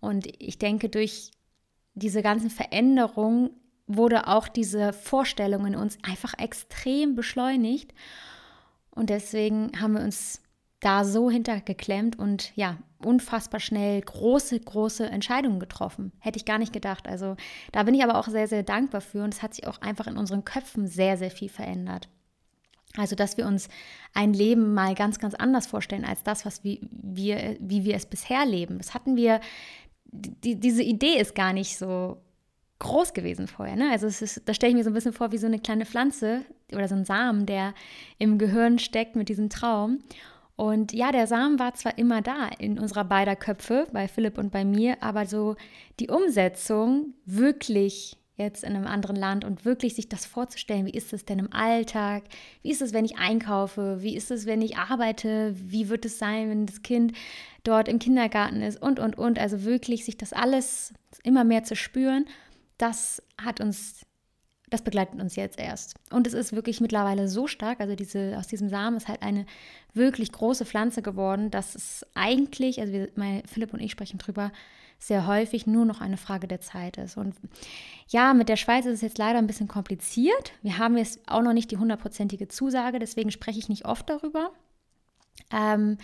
Und 0.00 0.26
ich 0.40 0.58
denke, 0.58 0.88
durch 0.88 1.32
diese 1.94 2.22
ganzen 2.22 2.50
Veränderungen 2.50 3.50
wurde 3.86 4.26
auch 4.26 4.48
diese 4.48 4.92
Vorstellung 4.92 5.66
in 5.66 5.76
uns 5.76 5.98
einfach 6.02 6.34
extrem 6.38 7.14
beschleunigt. 7.14 7.92
Und 8.90 9.10
deswegen 9.10 9.72
haben 9.78 9.94
wir 9.94 10.02
uns 10.02 10.40
da 10.82 11.04
so 11.04 11.30
hintergeklemmt 11.30 12.18
und 12.18 12.54
ja, 12.56 12.76
unfassbar 12.98 13.60
schnell 13.60 14.00
große, 14.00 14.58
große 14.58 15.06
Entscheidungen 15.06 15.60
getroffen. 15.60 16.12
Hätte 16.18 16.36
ich 16.36 16.44
gar 16.44 16.58
nicht 16.58 16.72
gedacht. 16.72 17.08
Also 17.08 17.36
da 17.70 17.84
bin 17.84 17.94
ich 17.94 18.02
aber 18.02 18.18
auch 18.18 18.28
sehr, 18.28 18.48
sehr 18.48 18.64
dankbar 18.64 19.00
für 19.00 19.22
und 19.22 19.32
es 19.32 19.42
hat 19.42 19.54
sich 19.54 19.66
auch 19.66 19.80
einfach 19.80 20.08
in 20.08 20.16
unseren 20.16 20.44
Köpfen 20.44 20.88
sehr, 20.88 21.16
sehr 21.16 21.30
viel 21.30 21.48
verändert. 21.48 22.08
Also, 22.96 23.16
dass 23.16 23.38
wir 23.38 23.46
uns 23.46 23.68
ein 24.12 24.34
Leben 24.34 24.74
mal 24.74 24.94
ganz, 24.94 25.18
ganz 25.18 25.34
anders 25.34 25.66
vorstellen 25.66 26.04
als 26.04 26.24
das, 26.24 26.44
was 26.44 26.62
wir, 26.62 26.78
wir 26.90 27.56
wie 27.58 27.84
wir 27.84 27.94
es 27.94 28.04
bisher 28.04 28.44
leben. 28.44 28.76
Das 28.76 28.92
hatten 28.92 29.16
wir, 29.16 29.40
die, 30.04 30.60
diese 30.60 30.82
Idee 30.82 31.18
ist 31.18 31.34
gar 31.34 31.54
nicht 31.54 31.78
so 31.78 32.18
groß 32.80 33.14
gewesen 33.14 33.46
vorher. 33.46 33.76
Ne? 33.76 33.90
Also, 33.90 34.06
ist, 34.08 34.42
da 34.44 34.52
stelle 34.52 34.72
ich 34.72 34.76
mir 34.76 34.84
so 34.84 34.90
ein 34.90 34.94
bisschen 34.94 35.14
vor 35.14 35.32
wie 35.32 35.38
so 35.38 35.46
eine 35.46 35.58
kleine 35.58 35.86
Pflanze 35.86 36.44
oder 36.70 36.86
so 36.86 36.94
ein 36.94 37.06
Samen, 37.06 37.46
der 37.46 37.72
im 38.18 38.36
Gehirn 38.36 38.78
steckt 38.78 39.16
mit 39.16 39.30
diesem 39.30 39.48
Traum. 39.48 40.00
Und 40.56 40.92
ja, 40.92 41.12
der 41.12 41.26
Samen 41.26 41.58
war 41.58 41.74
zwar 41.74 41.98
immer 41.98 42.22
da 42.22 42.48
in 42.58 42.78
unserer 42.78 43.04
beider 43.04 43.36
Köpfe, 43.36 43.86
bei 43.92 44.06
Philipp 44.06 44.38
und 44.38 44.52
bei 44.52 44.64
mir, 44.64 45.02
aber 45.02 45.26
so 45.26 45.56
die 45.98 46.08
Umsetzung 46.08 47.14
wirklich 47.24 48.16
jetzt 48.36 48.64
in 48.64 48.74
einem 48.74 48.86
anderen 48.86 49.16
Land 49.16 49.44
und 49.44 49.64
wirklich 49.64 49.94
sich 49.94 50.08
das 50.08 50.26
vorzustellen, 50.26 50.86
wie 50.86 50.90
ist 50.92 51.12
es 51.12 51.24
denn 51.24 51.38
im 51.38 51.52
Alltag, 51.52 52.24
wie 52.62 52.70
ist 52.70 52.82
es, 52.82 52.92
wenn 52.92 53.04
ich 53.04 53.18
einkaufe, 53.18 53.98
wie 54.00 54.16
ist 54.16 54.30
es, 54.30 54.46
wenn 54.46 54.62
ich 54.62 54.76
arbeite, 54.76 55.54
wie 55.56 55.88
wird 55.88 56.04
es 56.04 56.18
sein, 56.18 56.48
wenn 56.48 56.66
das 56.66 56.82
Kind 56.82 57.12
dort 57.64 57.88
im 57.88 57.98
Kindergarten 57.98 58.62
ist? 58.62 58.80
Und, 58.80 58.98
und, 58.98 59.18
und. 59.18 59.38
Also 59.38 59.64
wirklich 59.64 60.04
sich 60.04 60.16
das 60.16 60.32
alles 60.32 60.92
immer 61.22 61.44
mehr 61.44 61.64
zu 61.64 61.76
spüren, 61.76 62.26
das 62.78 63.22
hat 63.38 63.60
uns 63.60 64.06
das 64.72 64.82
begleitet 64.82 65.20
uns 65.20 65.36
jetzt 65.36 65.58
erst. 65.58 65.94
Und 66.10 66.26
es 66.26 66.32
ist 66.32 66.54
wirklich 66.54 66.80
mittlerweile 66.80 67.28
so 67.28 67.46
stark, 67.46 67.80
also 67.80 67.94
diese, 67.94 68.36
aus 68.38 68.46
diesem 68.46 68.68
Samen 68.68 68.96
ist 68.96 69.08
halt 69.08 69.22
eine 69.22 69.44
wirklich 69.92 70.32
große 70.32 70.64
Pflanze 70.64 71.02
geworden, 71.02 71.50
dass 71.50 71.74
es 71.74 72.06
eigentlich, 72.14 72.80
also 72.80 72.92
wir, 72.92 73.10
mein, 73.14 73.42
Philipp 73.46 73.74
und 73.74 73.80
ich 73.80 73.92
sprechen 73.92 74.18
drüber, 74.18 74.50
sehr 74.98 75.26
häufig 75.26 75.66
nur 75.66 75.84
noch 75.84 76.00
eine 76.00 76.16
Frage 76.16 76.46
der 76.46 76.60
Zeit 76.60 76.96
ist. 76.96 77.16
Und 77.16 77.34
ja, 78.08 78.34
mit 78.34 78.48
der 78.48 78.56
Schweiz 78.56 78.86
ist 78.86 78.94
es 78.94 79.00
jetzt 79.02 79.18
leider 79.18 79.38
ein 79.38 79.46
bisschen 79.46 79.68
kompliziert. 79.68 80.52
Wir 80.62 80.78
haben 80.78 80.96
jetzt 80.96 81.20
auch 81.26 81.42
noch 81.42 81.52
nicht 81.52 81.70
die 81.70 81.76
hundertprozentige 81.76 82.48
Zusage, 82.48 82.98
deswegen 82.98 83.30
spreche 83.30 83.58
ich 83.58 83.68
nicht 83.68 83.84
oft 83.84 84.08
darüber. 84.08 84.52
Ähm, 85.52 85.98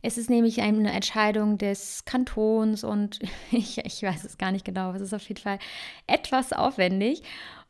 es 0.00 0.16
ist 0.16 0.30
nämlich 0.30 0.60
eine 0.60 0.92
Entscheidung 0.92 1.58
des 1.58 2.04
Kantons 2.04 2.84
und 2.84 3.18
ich, 3.50 3.78
ich 3.78 4.02
weiß 4.02 4.24
es 4.24 4.38
gar 4.38 4.50
nicht 4.50 4.64
genau, 4.64 4.92
es 4.92 5.02
ist 5.02 5.14
auf 5.14 5.28
jeden 5.28 5.40
Fall 5.40 5.58
etwas 6.06 6.52
aufwendig. 6.52 7.22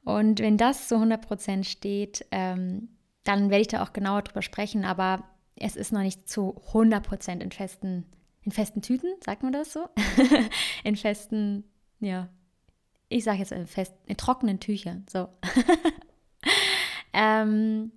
Und 0.09 0.41
wenn 0.41 0.57
das 0.57 0.89
zu 0.89 0.95
100% 0.95 1.65
steht, 1.65 2.25
ähm, 2.31 2.89
dann 3.25 3.51
werde 3.51 3.61
ich 3.61 3.69
da 3.69 3.83
auch 3.83 3.93
genauer 3.93 4.23
drüber 4.23 4.41
sprechen. 4.41 4.87
Aber 4.87 5.23
es 5.55 5.77
ist 5.77 5.93
noch 5.93 6.01
nicht 6.01 6.31
zu 6.31 6.57
100 6.69 7.29
in 7.43 7.51
festen, 7.53 8.07
in 8.41 8.51
festen 8.51 8.81
Tüten, 8.81 9.11
sagt 9.23 9.43
man 9.43 9.53
das 9.53 9.71
so? 9.71 9.87
in 10.83 10.97
festen, 10.97 11.65
ja, 12.01 12.31
ich 13.11 13.23
sage 13.23 13.41
jetzt 13.41 13.53
in, 13.53 13.67
fest, 13.67 13.93
in 14.07 14.17
trockenen 14.17 14.61
Tüchern, 14.61 15.05
so. 15.11 15.29
ähm, 17.13 17.93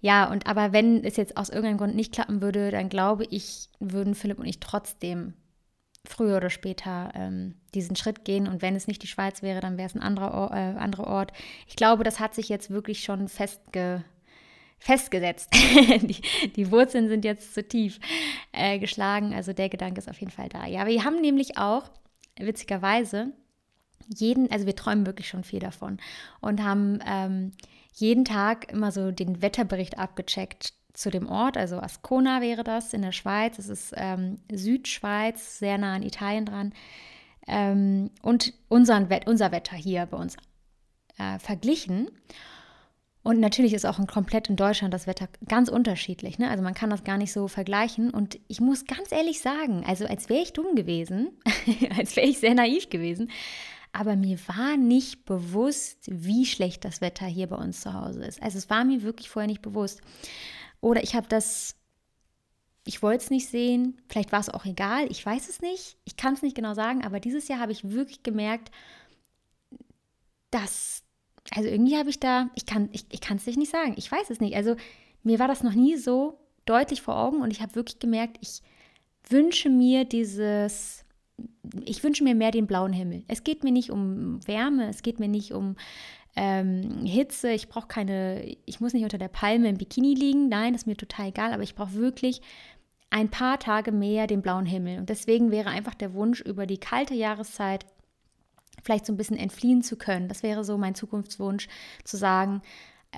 ja, 0.00 0.30
und 0.30 0.46
aber 0.46 0.72
wenn 0.72 1.04
es 1.04 1.16
jetzt 1.16 1.36
aus 1.36 1.50
irgendeinem 1.50 1.76
Grund 1.76 1.94
nicht 1.94 2.14
klappen 2.14 2.40
würde, 2.40 2.70
dann 2.70 2.88
glaube 2.88 3.26
ich, 3.28 3.68
würden 3.78 4.14
Philipp 4.14 4.38
und 4.38 4.46
ich 4.46 4.58
trotzdem 4.58 5.34
früher 6.04 6.38
oder 6.38 6.50
später 6.50 7.12
ähm, 7.14 7.54
diesen 7.74 7.96
Schritt 7.96 8.24
gehen. 8.24 8.48
Und 8.48 8.62
wenn 8.62 8.74
es 8.74 8.88
nicht 8.88 9.02
die 9.02 9.08
Schweiz 9.08 9.42
wäre, 9.42 9.60
dann 9.60 9.78
wäre 9.78 9.86
es 9.86 9.94
ein 9.94 10.02
anderer, 10.02 10.50
äh, 10.52 10.78
anderer 10.78 11.06
Ort. 11.06 11.32
Ich 11.68 11.76
glaube, 11.76 12.04
das 12.04 12.20
hat 12.20 12.34
sich 12.34 12.48
jetzt 12.48 12.70
wirklich 12.70 13.02
schon 13.04 13.28
festge 13.28 14.04
festgesetzt. 14.78 15.48
die, 16.02 16.20
die, 16.56 16.72
Wurzeln 16.72 17.08
sind 17.08 17.24
jetzt 17.24 17.54
zu 17.54 17.62
tief 17.62 18.00
äh, 18.50 18.80
geschlagen. 18.80 19.32
Also 19.32 19.52
der 19.52 19.68
Gedanke 19.68 20.00
ist 20.00 20.10
auf 20.10 20.18
jeden 20.18 20.32
Fall 20.32 20.48
da. 20.48 20.66
Ja, 20.66 20.86
wir 20.86 21.04
haben 21.04 21.20
nämlich 21.20 21.56
auch, 21.56 21.88
witzigerweise, 22.36 23.32
jeden, 24.08 24.50
also 24.50 24.66
wir 24.66 24.74
träumen 24.74 25.06
wirklich 25.06 25.28
schon 25.28 25.44
viel 25.44 25.60
davon 25.60 25.98
und 26.40 26.64
haben 26.64 26.98
ähm, 27.06 27.52
jeden 27.94 28.24
Tag 28.24 28.72
immer 28.72 28.90
so 28.90 29.12
den 29.12 29.40
Wetterbericht 29.40 29.98
abgecheckt 29.98 30.72
zu 30.94 31.10
dem 31.10 31.26
Ort, 31.26 31.56
also 31.56 31.78
Ascona 31.78 32.40
wäre 32.40 32.64
das 32.64 32.92
in 32.92 33.02
der 33.02 33.12
Schweiz. 33.12 33.58
Es 33.58 33.68
ist 33.68 33.94
ähm, 33.96 34.38
Südschweiz, 34.52 35.58
sehr 35.58 35.78
nah 35.78 35.94
an 35.94 36.02
Italien 36.02 36.46
dran. 36.46 36.72
Ähm, 37.46 38.10
und 38.20 38.52
unseren, 38.68 39.08
unser 39.26 39.52
Wetter 39.52 39.76
hier 39.76 40.06
bei 40.06 40.16
uns 40.16 40.36
äh, 41.18 41.38
verglichen. 41.38 42.10
Und 43.22 43.38
natürlich 43.38 43.72
ist 43.72 43.86
auch 43.86 43.98
in, 43.98 44.06
komplett 44.06 44.48
in 44.48 44.56
Deutschland 44.56 44.92
das 44.92 45.06
Wetter 45.06 45.28
ganz 45.48 45.68
unterschiedlich. 45.68 46.38
Ne? 46.38 46.50
Also 46.50 46.62
man 46.62 46.74
kann 46.74 46.90
das 46.90 47.04
gar 47.04 47.18
nicht 47.18 47.32
so 47.32 47.48
vergleichen. 47.48 48.10
Und 48.10 48.38
ich 48.48 48.60
muss 48.60 48.84
ganz 48.84 49.12
ehrlich 49.12 49.40
sagen, 49.40 49.84
also 49.86 50.06
als 50.06 50.28
wäre 50.28 50.42
ich 50.42 50.52
dumm 50.52 50.74
gewesen, 50.74 51.30
als 51.96 52.16
wäre 52.16 52.26
ich 52.26 52.38
sehr 52.38 52.54
naiv 52.54 52.90
gewesen, 52.90 53.30
aber 53.92 54.16
mir 54.16 54.38
war 54.48 54.76
nicht 54.76 55.26
bewusst, 55.26 55.98
wie 56.06 56.46
schlecht 56.46 56.84
das 56.84 57.00
Wetter 57.00 57.26
hier 57.26 57.46
bei 57.46 57.56
uns 57.56 57.82
zu 57.82 57.92
Hause 57.92 58.24
ist. 58.24 58.42
Also 58.42 58.58
es 58.58 58.70
war 58.70 58.84
mir 58.84 59.02
wirklich 59.02 59.28
vorher 59.28 59.46
nicht 59.46 59.62
bewusst. 59.62 60.00
Oder 60.82 61.02
ich 61.02 61.14
habe 61.14 61.26
das, 61.28 61.74
ich 62.84 63.02
wollte 63.02 63.24
es 63.24 63.30
nicht 63.30 63.48
sehen, 63.48 63.98
vielleicht 64.10 64.32
war 64.32 64.40
es 64.40 64.50
auch 64.50 64.66
egal, 64.66 65.10
ich 65.10 65.24
weiß 65.24 65.48
es 65.48 65.62
nicht, 65.62 65.96
ich 66.04 66.18
kann 66.18 66.34
es 66.34 66.42
nicht 66.42 66.54
genau 66.54 66.74
sagen, 66.74 67.02
aber 67.04 67.20
dieses 67.20 67.48
Jahr 67.48 67.60
habe 67.60 67.72
ich 67.72 67.90
wirklich 67.90 68.22
gemerkt, 68.22 68.70
dass 70.50 71.02
also 71.50 71.68
irgendwie 71.68 71.96
habe 71.96 72.10
ich 72.10 72.20
da, 72.20 72.50
ich 72.54 72.66
kann 72.66 72.88
ich, 72.92 73.06
ich 73.10 73.20
es 73.28 73.44
dich 73.44 73.56
nicht 73.56 73.72
sagen, 73.72 73.94
ich 73.96 74.10
weiß 74.10 74.30
es 74.30 74.40
nicht. 74.40 74.54
Also 74.54 74.76
mir 75.22 75.38
war 75.38 75.48
das 75.48 75.62
noch 75.62 75.74
nie 75.74 75.96
so 75.96 76.38
deutlich 76.64 77.02
vor 77.02 77.16
Augen 77.16 77.42
und 77.42 77.50
ich 77.50 77.60
habe 77.60 77.74
wirklich 77.74 77.98
gemerkt, 77.98 78.38
ich 78.40 78.62
wünsche 79.28 79.68
mir 79.68 80.04
dieses, 80.04 81.04
ich 81.84 82.02
wünsche 82.02 82.24
mir 82.24 82.34
mehr 82.34 82.50
den 82.50 82.66
blauen 82.66 82.92
Himmel. 82.92 83.24
Es 83.28 83.44
geht 83.44 83.64
mir 83.64 83.72
nicht 83.72 83.90
um 83.90 84.46
Wärme, 84.46 84.88
es 84.88 85.02
geht 85.02 85.20
mir 85.20 85.28
nicht 85.28 85.52
um 85.52 85.76
ähm, 86.34 87.04
Hitze, 87.04 87.52
ich 87.52 87.68
brauche 87.68 87.88
keine, 87.88 88.56
ich 88.64 88.80
muss 88.80 88.94
nicht 88.94 89.04
unter 89.04 89.18
der 89.18 89.28
Palme 89.28 89.68
im 89.68 89.76
Bikini 89.76 90.14
liegen, 90.14 90.48
nein, 90.48 90.72
das 90.72 90.82
ist 90.82 90.86
mir 90.86 90.96
total 90.96 91.28
egal, 91.28 91.52
aber 91.52 91.62
ich 91.62 91.74
brauche 91.74 91.94
wirklich 91.94 92.40
ein 93.10 93.28
paar 93.28 93.58
Tage 93.58 93.92
mehr 93.92 94.26
den 94.26 94.40
blauen 94.40 94.64
Himmel. 94.64 94.98
Und 94.98 95.10
deswegen 95.10 95.50
wäre 95.50 95.68
einfach 95.68 95.94
der 95.94 96.14
Wunsch 96.14 96.40
über 96.40 96.66
die 96.66 96.78
kalte 96.78 97.14
Jahreszeit 97.14 97.84
vielleicht 98.82 99.04
so 99.04 99.12
ein 99.12 99.18
bisschen 99.18 99.36
entfliehen 99.36 99.82
zu 99.82 99.96
können. 99.96 100.28
Das 100.28 100.42
wäre 100.42 100.64
so 100.64 100.78
mein 100.78 100.94
Zukunftswunsch, 100.94 101.68
zu 102.04 102.16
sagen, 102.16 102.62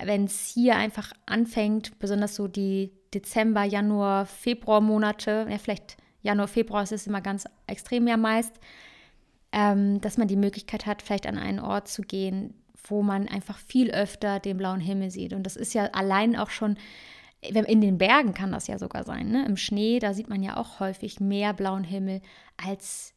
wenn 0.03 0.25
es 0.25 0.51
hier 0.53 0.75
einfach 0.75 1.13
anfängt, 1.25 1.97
besonders 1.99 2.35
so 2.35 2.49
die 2.49 2.91
Dezember, 3.13 3.63
Januar, 3.63 4.25
Februar 4.25 4.81
Monate, 4.81 5.47
ja, 5.49 5.57
vielleicht 5.57 5.95
Januar, 6.21 6.49
Februar 6.49 6.83
ist 6.83 6.91
es 6.91 7.07
immer 7.07 7.21
ganz 7.21 7.45
extrem 7.67 8.07
ja 8.07 8.17
meist, 8.17 8.59
ähm, 9.53 10.01
dass 10.01 10.17
man 10.17 10.27
die 10.27 10.35
Möglichkeit 10.35 10.85
hat, 10.85 11.01
vielleicht 11.01 11.27
an 11.27 11.37
einen 11.37 11.59
Ort 11.59 11.87
zu 11.87 12.01
gehen, 12.01 12.53
wo 12.89 13.01
man 13.01 13.27
einfach 13.27 13.57
viel 13.57 13.91
öfter 13.91 14.39
den 14.39 14.57
blauen 14.57 14.79
Himmel 14.79 15.11
sieht. 15.11 15.33
Und 15.33 15.43
das 15.43 15.55
ist 15.55 15.73
ja 15.73 15.85
allein 15.85 16.35
auch 16.35 16.49
schon, 16.49 16.77
in 17.41 17.81
den 17.81 17.97
Bergen 17.97 18.33
kann 18.33 18.51
das 18.51 18.67
ja 18.67 18.79
sogar 18.79 19.03
sein, 19.03 19.29
ne? 19.29 19.45
im 19.45 19.57
Schnee, 19.57 19.99
da 19.99 20.13
sieht 20.13 20.29
man 20.29 20.41
ja 20.41 20.57
auch 20.57 20.79
häufig 20.79 21.19
mehr 21.19 21.53
blauen 21.53 21.83
Himmel 21.83 22.21
als 22.57 23.13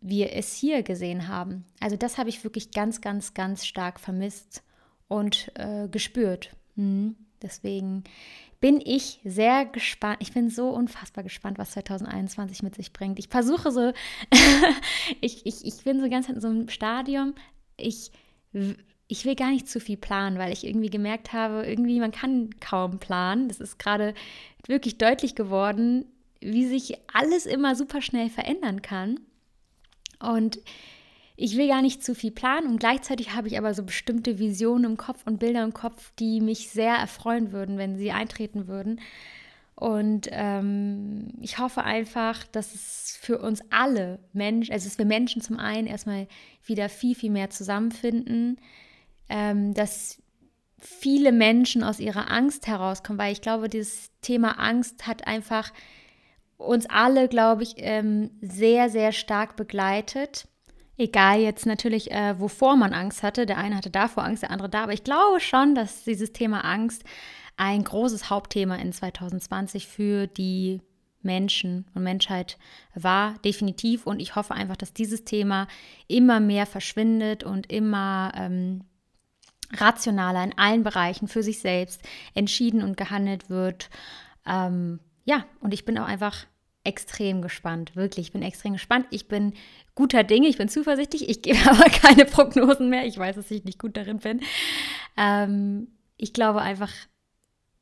wir 0.00 0.32
es 0.32 0.54
hier 0.54 0.82
gesehen 0.82 1.28
haben. 1.28 1.64
Also 1.80 1.96
das 1.96 2.18
habe 2.18 2.28
ich 2.28 2.44
wirklich 2.44 2.70
ganz, 2.70 3.00
ganz, 3.00 3.34
ganz 3.34 3.64
stark 3.64 4.00
vermisst 4.00 4.62
und 5.08 5.50
äh, 5.54 5.88
gespürt. 5.88 6.50
Mhm. 6.76 7.16
Deswegen 7.42 8.04
bin 8.60 8.80
ich 8.82 9.20
sehr 9.24 9.66
gespannt. 9.66 10.18
Ich 10.20 10.32
bin 10.32 10.48
so 10.48 10.70
unfassbar 10.70 11.22
gespannt, 11.24 11.58
was 11.58 11.72
2021 11.72 12.62
mit 12.62 12.74
sich 12.74 12.92
bringt. 12.92 13.18
Ich 13.18 13.28
versuche 13.28 13.70
so, 13.70 13.92
ich, 15.20 15.44
ich, 15.44 15.64
ich 15.64 15.84
bin 15.84 16.00
so 16.00 16.08
ganz 16.08 16.28
in 16.28 16.40
so 16.40 16.48
einem 16.48 16.68
Stadium, 16.68 17.34
ich, 17.76 18.10
ich 19.06 19.24
will 19.24 19.34
gar 19.34 19.50
nicht 19.50 19.68
zu 19.68 19.80
viel 19.80 19.96
planen, 19.96 20.38
weil 20.38 20.52
ich 20.52 20.66
irgendwie 20.66 20.90
gemerkt 20.90 21.32
habe, 21.32 21.66
irgendwie 21.66 22.00
man 22.00 22.12
kann 22.12 22.50
kaum 22.60 22.98
planen. 22.98 23.48
Das 23.48 23.60
ist 23.60 23.78
gerade 23.78 24.14
wirklich 24.66 24.98
deutlich 24.98 25.34
geworden, 25.34 26.06
wie 26.40 26.66
sich 26.66 26.98
alles 27.12 27.46
immer 27.46 27.74
super 27.74 28.00
schnell 28.00 28.30
verändern 28.30 28.82
kann. 28.82 29.20
Und 30.20 30.58
ich 31.36 31.56
will 31.56 31.68
gar 31.68 31.82
nicht 31.82 32.04
zu 32.04 32.14
viel 32.14 32.30
planen 32.30 32.68
und 32.68 32.78
gleichzeitig 32.78 33.34
habe 33.34 33.48
ich 33.48 33.58
aber 33.58 33.74
so 33.74 33.82
bestimmte 33.82 34.38
Visionen 34.38 34.92
im 34.92 34.96
Kopf 34.96 35.22
und 35.26 35.40
Bilder 35.40 35.64
im 35.64 35.74
Kopf, 35.74 36.12
die 36.18 36.40
mich 36.40 36.70
sehr 36.70 36.94
erfreuen 36.94 37.50
würden, 37.52 37.76
wenn 37.76 37.98
sie 37.98 38.12
eintreten 38.12 38.68
würden. 38.68 39.00
Und 39.76 40.28
ähm, 40.30 41.32
ich 41.40 41.58
hoffe 41.58 41.82
einfach, 41.82 42.44
dass 42.44 42.74
es 42.74 43.18
für 43.20 43.38
uns 43.38 43.60
alle 43.70 44.20
Menschen, 44.32 44.72
also 44.72 44.88
dass 44.88 44.98
wir 44.98 45.04
Menschen 45.04 45.42
zum 45.42 45.58
einen 45.58 45.88
erstmal 45.88 46.28
wieder 46.64 46.88
viel, 46.88 47.16
viel 47.16 47.30
mehr 47.30 47.50
zusammenfinden, 47.50 48.60
ähm, 49.28 49.74
dass 49.74 50.22
viele 50.78 51.32
Menschen 51.32 51.82
aus 51.82 51.98
ihrer 51.98 52.30
Angst 52.30 52.66
herauskommen, 52.66 53.18
weil 53.18 53.32
ich 53.32 53.40
glaube, 53.40 53.68
dieses 53.68 54.10
Thema 54.20 54.58
Angst 54.60 55.06
hat 55.06 55.26
einfach 55.26 55.72
uns 56.56 56.86
alle, 56.86 57.28
glaube 57.28 57.62
ich, 57.62 57.74
ähm, 57.78 58.30
sehr, 58.40 58.90
sehr 58.90 59.12
stark 59.12 59.56
begleitet. 59.56 60.46
Egal 60.96 61.40
jetzt 61.40 61.66
natürlich, 61.66 62.12
äh, 62.12 62.38
wovor 62.38 62.76
man 62.76 62.92
Angst 62.92 63.24
hatte. 63.24 63.46
Der 63.46 63.58
eine 63.58 63.76
hatte 63.76 63.90
davor 63.90 64.24
Angst, 64.24 64.44
der 64.44 64.50
andere 64.50 64.68
da. 64.68 64.84
Aber 64.84 64.92
ich 64.92 65.02
glaube 65.02 65.40
schon, 65.40 65.74
dass 65.74 66.04
dieses 66.04 66.32
Thema 66.32 66.60
Angst 66.64 67.02
ein 67.56 67.84
großes 67.84 68.30
Hauptthema 68.30 68.76
in 68.76 68.92
2020 68.92 69.86
für 69.86 70.26
die 70.26 70.80
Menschen 71.22 71.86
und 71.94 72.02
Menschheit 72.02 72.58
war, 72.94 73.34
definitiv. 73.44 74.06
Und 74.06 74.20
ich 74.20 74.36
hoffe 74.36 74.54
einfach, 74.54 74.76
dass 74.76 74.92
dieses 74.92 75.24
Thema 75.24 75.66
immer 76.06 76.40
mehr 76.40 76.66
verschwindet 76.66 77.44
und 77.44 77.72
immer 77.72 78.32
ähm, 78.36 78.84
rationaler 79.72 80.44
in 80.44 80.58
allen 80.58 80.82
Bereichen 80.82 81.28
für 81.28 81.42
sich 81.42 81.60
selbst 81.60 82.02
entschieden 82.34 82.82
und 82.82 82.96
gehandelt 82.96 83.50
wird. 83.50 83.90
Ähm, 84.46 85.00
ja, 85.24 85.46
und 85.60 85.72
ich 85.72 85.84
bin 85.84 85.98
auch 85.98 86.06
einfach 86.06 86.46
extrem 86.84 87.40
gespannt, 87.40 87.96
wirklich. 87.96 88.26
Ich 88.26 88.32
bin 88.32 88.42
extrem 88.42 88.74
gespannt. 88.74 89.06
Ich 89.10 89.26
bin 89.26 89.54
guter 89.94 90.22
Dinge, 90.22 90.48
ich 90.48 90.58
bin 90.58 90.68
zuversichtlich. 90.68 91.28
Ich 91.28 91.42
gebe 91.42 91.58
aber 91.70 91.84
keine 91.84 92.26
Prognosen 92.26 92.90
mehr. 92.90 93.06
Ich 93.06 93.18
weiß, 93.18 93.36
dass 93.36 93.50
ich 93.50 93.64
nicht 93.64 93.78
gut 93.78 93.96
darin 93.96 94.18
bin. 94.18 94.40
Ähm, 95.16 95.88
ich 96.16 96.32
glaube 96.32 96.60
einfach, 96.60 96.92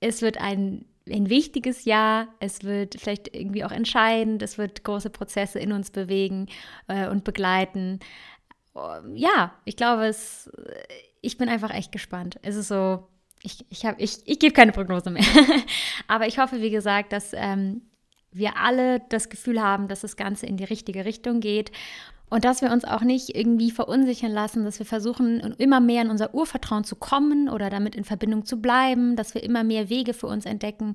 es 0.02 0.20
wird 0.20 0.38
ein, 0.38 0.84
ein 1.08 1.30
wichtiges 1.30 1.84
Jahr. 1.84 2.28
Es 2.40 2.64
wird 2.64 2.96
vielleicht 3.00 3.34
irgendwie 3.34 3.64
auch 3.64 3.70
entscheidend. 3.70 4.42
Es 4.42 4.58
wird 4.58 4.84
große 4.84 5.10
Prozesse 5.10 5.58
in 5.58 5.72
uns 5.72 5.90
bewegen 5.90 6.48
äh, 6.88 7.08
und 7.08 7.24
begleiten. 7.24 8.00
Ja, 9.14 9.54
ich 9.64 9.76
glaube, 9.76 10.06
es, 10.06 10.50
ich 11.20 11.36
bin 11.38 11.48
einfach 11.48 11.70
echt 11.70 11.92
gespannt. 11.92 12.38
Es 12.42 12.56
ist 12.56 12.68
so, 12.68 13.06
ich, 13.42 13.64
ich, 13.70 13.84
ich, 13.98 14.18
ich 14.24 14.38
gebe 14.38 14.54
keine 14.54 14.72
Prognose 14.72 15.10
mehr. 15.10 15.24
Aber 16.08 16.26
ich 16.26 16.38
hoffe, 16.38 16.60
wie 16.60 16.70
gesagt, 16.70 17.12
dass 17.12 17.32
ähm, 17.34 17.82
wir 18.32 18.56
alle 18.56 19.00
das 19.08 19.28
Gefühl 19.28 19.60
haben, 19.60 19.88
dass 19.88 20.00
das 20.00 20.16
Ganze 20.16 20.46
in 20.46 20.56
die 20.56 20.64
richtige 20.64 21.04
Richtung 21.04 21.40
geht 21.40 21.70
und 22.32 22.46
dass 22.46 22.62
wir 22.62 22.72
uns 22.72 22.86
auch 22.86 23.02
nicht 23.02 23.36
irgendwie 23.36 23.70
verunsichern 23.70 24.32
lassen, 24.32 24.64
dass 24.64 24.78
wir 24.78 24.86
versuchen, 24.86 25.40
immer 25.58 25.80
mehr 25.80 26.00
in 26.00 26.08
unser 26.08 26.34
Urvertrauen 26.34 26.82
zu 26.82 26.96
kommen 26.96 27.50
oder 27.50 27.68
damit 27.68 27.94
in 27.94 28.04
Verbindung 28.04 28.46
zu 28.46 28.62
bleiben, 28.62 29.16
dass 29.16 29.34
wir 29.34 29.42
immer 29.42 29.64
mehr 29.64 29.90
Wege 29.90 30.14
für 30.14 30.28
uns 30.28 30.46
entdecken, 30.46 30.94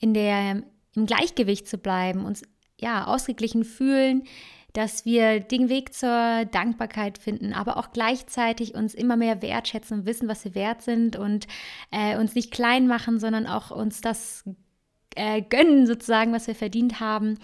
in 0.00 0.12
der, 0.12 0.64
im 0.96 1.06
Gleichgewicht 1.06 1.68
zu 1.68 1.78
bleiben, 1.78 2.24
uns 2.24 2.42
ja 2.80 3.06
ausgeglichen 3.06 3.62
fühlen, 3.62 4.24
dass 4.72 5.04
wir 5.04 5.38
den 5.38 5.68
Weg 5.68 5.94
zur 5.94 6.46
Dankbarkeit 6.46 7.18
finden, 7.18 7.52
aber 7.52 7.76
auch 7.76 7.92
gleichzeitig 7.92 8.74
uns 8.74 8.94
immer 8.94 9.16
mehr 9.16 9.40
wertschätzen 9.40 10.00
und 10.00 10.06
wissen, 10.06 10.28
was 10.28 10.44
wir 10.44 10.56
wert 10.56 10.82
sind 10.82 11.14
und 11.14 11.46
äh, 11.90 12.18
uns 12.18 12.34
nicht 12.34 12.50
klein 12.50 12.88
machen, 12.88 13.20
sondern 13.20 13.46
auch 13.46 13.70
uns 13.70 14.00
das 14.00 14.44
äh, 15.16 15.42
gönnen, 15.42 15.86
sozusagen, 15.86 16.32
was 16.32 16.46
wir 16.46 16.54
verdient 16.54 17.00
haben, 17.00 17.38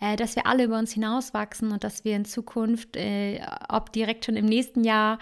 äh, 0.00 0.16
dass 0.16 0.36
wir 0.36 0.46
alle 0.46 0.64
über 0.64 0.78
uns 0.78 0.92
hinauswachsen 0.92 1.72
und 1.72 1.84
dass 1.84 2.04
wir 2.04 2.16
in 2.16 2.24
Zukunft, 2.24 2.96
äh, 2.96 3.40
ob 3.68 3.92
direkt 3.92 4.24
schon 4.24 4.36
im 4.36 4.46
nächsten 4.46 4.84
Jahr 4.84 5.18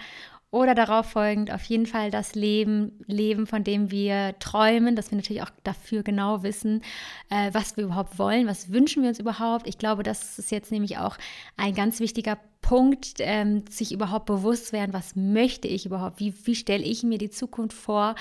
oder 0.53 0.75
darauf 0.75 1.07
folgend 1.07 1.51
auf 1.51 1.63
jeden 1.63 1.87
Fall 1.87 2.11
das 2.11 2.35
Leben 2.35 3.03
leben, 3.07 3.47
von 3.47 3.63
dem 3.63 3.89
wir 3.89 4.35
träumen, 4.37 4.95
dass 4.95 5.09
wir 5.09 5.15
natürlich 5.15 5.41
auch 5.41 5.49
dafür 5.63 6.03
genau 6.03 6.43
wissen, 6.43 6.83
äh, 7.31 7.49
was 7.53 7.75
wir 7.75 7.85
überhaupt 7.85 8.19
wollen, 8.19 8.45
was 8.45 8.71
wünschen 8.71 9.01
wir 9.01 9.09
uns 9.09 9.19
überhaupt. 9.19 9.67
Ich 9.67 9.79
glaube, 9.79 10.03
das 10.03 10.37
ist 10.37 10.51
jetzt 10.51 10.71
nämlich 10.71 10.99
auch 10.99 11.17
ein 11.57 11.73
ganz 11.73 11.99
wichtiger 11.99 12.37
Punkt, 12.61 13.15
ähm, 13.17 13.63
sich 13.67 13.91
überhaupt 13.91 14.27
bewusst 14.27 14.73
werden, 14.73 14.93
was 14.93 15.15
möchte 15.15 15.67
ich 15.67 15.87
überhaupt, 15.87 16.19
wie, 16.19 16.35
wie 16.43 16.55
stelle 16.55 16.83
ich 16.83 17.01
mir 17.01 17.17
die 17.17 17.31
Zukunft 17.31 17.75
vor 17.75 18.13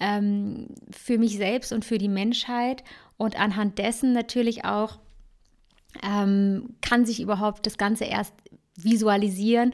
ähm, 0.00 0.66
für 0.90 1.18
mich 1.18 1.36
selbst 1.36 1.72
und 1.72 1.84
für 1.84 1.98
die 1.98 2.08
Menschheit 2.08 2.82
und 3.16 3.38
anhand 3.38 3.78
dessen 3.78 4.12
natürlich 4.12 4.64
auch 4.64 4.98
ähm, 6.02 6.76
kann 6.82 7.06
sich 7.06 7.20
überhaupt 7.20 7.66
das 7.66 7.78
Ganze 7.78 8.04
erst 8.04 8.34
visualisieren 8.76 9.72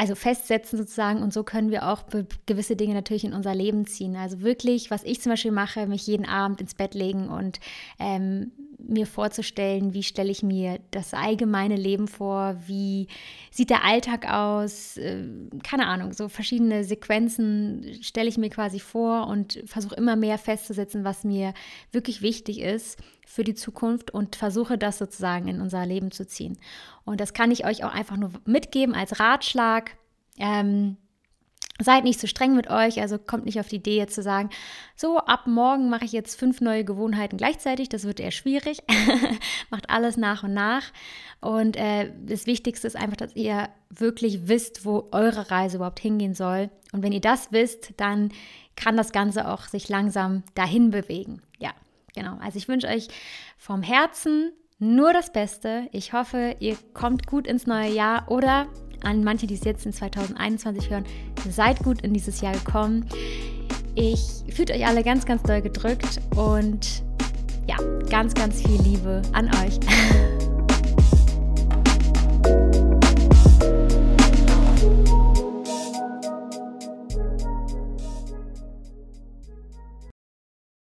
also 0.00 0.14
festsetzen 0.14 0.78
sozusagen 0.78 1.22
und 1.22 1.30
so 1.30 1.44
können 1.44 1.70
wir 1.70 1.86
auch 1.86 2.04
gewisse 2.46 2.74
Dinge 2.74 2.94
natürlich 2.94 3.24
in 3.24 3.34
unser 3.34 3.54
Leben 3.54 3.84
ziehen. 3.84 4.16
Also 4.16 4.40
wirklich, 4.40 4.90
was 4.90 5.04
ich 5.04 5.20
zum 5.20 5.32
Beispiel 5.32 5.50
mache, 5.50 5.86
mich 5.86 6.06
jeden 6.06 6.24
Abend 6.24 6.62
ins 6.62 6.72
Bett 6.74 6.94
legen 6.94 7.28
und 7.28 7.60
ähm, 7.98 8.50
mir 8.86 9.06
vorzustellen, 9.06 9.94
wie 9.94 10.02
stelle 10.02 10.30
ich 10.30 10.42
mir 10.42 10.80
das 10.90 11.14
allgemeine 11.14 11.76
Leben 11.76 12.08
vor, 12.08 12.56
wie 12.66 13.08
sieht 13.50 13.70
der 13.70 13.84
Alltag 13.84 14.30
aus, 14.30 14.96
äh, 14.96 15.24
keine 15.62 15.86
Ahnung, 15.86 16.12
so 16.12 16.28
verschiedene 16.28 16.84
Sequenzen 16.84 17.98
stelle 18.02 18.28
ich 18.28 18.38
mir 18.38 18.50
quasi 18.50 18.80
vor 18.80 19.26
und 19.26 19.62
versuche 19.66 19.94
immer 19.94 20.16
mehr 20.16 20.38
festzusetzen, 20.38 21.04
was 21.04 21.24
mir 21.24 21.54
wirklich 21.92 22.22
wichtig 22.22 22.60
ist 22.60 22.98
für 23.26 23.44
die 23.44 23.54
Zukunft 23.54 24.10
und 24.10 24.36
versuche 24.36 24.76
das 24.76 24.98
sozusagen 24.98 25.48
in 25.48 25.60
unser 25.60 25.86
Leben 25.86 26.10
zu 26.10 26.26
ziehen. 26.26 26.58
Und 27.04 27.20
das 27.20 27.32
kann 27.32 27.50
ich 27.50 27.64
euch 27.64 27.84
auch 27.84 27.94
einfach 27.94 28.16
nur 28.16 28.32
mitgeben 28.44 28.94
als 28.94 29.20
Ratschlag. 29.20 29.96
Ähm, 30.38 30.96
Seid 31.82 32.04
nicht 32.04 32.20
so 32.20 32.26
streng 32.26 32.54
mit 32.54 32.68
euch, 32.68 33.00
also 33.00 33.18
kommt 33.18 33.46
nicht 33.46 33.58
auf 33.58 33.68
die 33.68 33.76
Idee 33.76 33.96
jetzt 33.96 34.14
zu 34.14 34.22
sagen, 34.22 34.50
so 34.96 35.18
ab 35.18 35.46
morgen 35.46 35.88
mache 35.88 36.04
ich 36.04 36.12
jetzt 36.12 36.38
fünf 36.38 36.60
neue 36.60 36.84
Gewohnheiten 36.84 37.38
gleichzeitig, 37.38 37.88
das 37.88 38.04
wird 38.04 38.20
eher 38.20 38.30
schwierig. 38.30 38.82
Macht 39.70 39.88
alles 39.88 40.16
nach 40.16 40.42
und 40.42 40.52
nach. 40.52 40.82
Und 41.40 41.76
äh, 41.76 42.12
das 42.26 42.46
Wichtigste 42.46 42.86
ist 42.86 42.96
einfach, 42.96 43.16
dass 43.16 43.34
ihr 43.34 43.70
wirklich 43.88 44.46
wisst, 44.46 44.84
wo 44.84 45.08
eure 45.10 45.50
Reise 45.50 45.78
überhaupt 45.78 46.00
hingehen 46.00 46.34
soll. 46.34 46.68
Und 46.92 47.02
wenn 47.02 47.12
ihr 47.12 47.20
das 47.20 47.50
wisst, 47.50 47.94
dann 47.96 48.30
kann 48.76 48.96
das 48.96 49.12
Ganze 49.12 49.48
auch 49.48 49.64
sich 49.64 49.88
langsam 49.88 50.42
dahin 50.54 50.90
bewegen. 50.90 51.40
Ja, 51.58 51.70
genau. 52.14 52.36
Also 52.40 52.58
ich 52.58 52.68
wünsche 52.68 52.88
euch 52.88 53.08
vom 53.56 53.82
Herzen 53.82 54.52
nur 54.78 55.12
das 55.12 55.32
Beste. 55.32 55.88
Ich 55.92 56.12
hoffe, 56.12 56.56
ihr 56.60 56.76
kommt 56.94 57.26
gut 57.26 57.46
ins 57.46 57.66
neue 57.66 57.90
Jahr 57.90 58.30
oder 58.30 58.66
an 59.04 59.24
manche, 59.24 59.46
die 59.46 59.54
es 59.54 59.64
jetzt 59.64 59.86
in 59.86 59.92
2021 59.92 60.90
hören, 60.90 61.04
seid 61.48 61.78
gut 61.80 62.02
in 62.02 62.12
dieses 62.12 62.40
Jahr 62.40 62.52
gekommen. 62.52 63.06
Ich 63.94 64.44
fühle 64.54 64.74
euch 64.74 64.86
alle 64.86 65.02
ganz, 65.02 65.26
ganz 65.26 65.42
doll 65.42 65.60
gedrückt 65.62 66.20
und 66.36 67.02
ja, 67.66 67.76
ganz, 68.08 68.34
ganz 68.34 68.62
viel 68.62 68.80
Liebe 68.82 69.22
an 69.32 69.46
euch. 69.46 69.78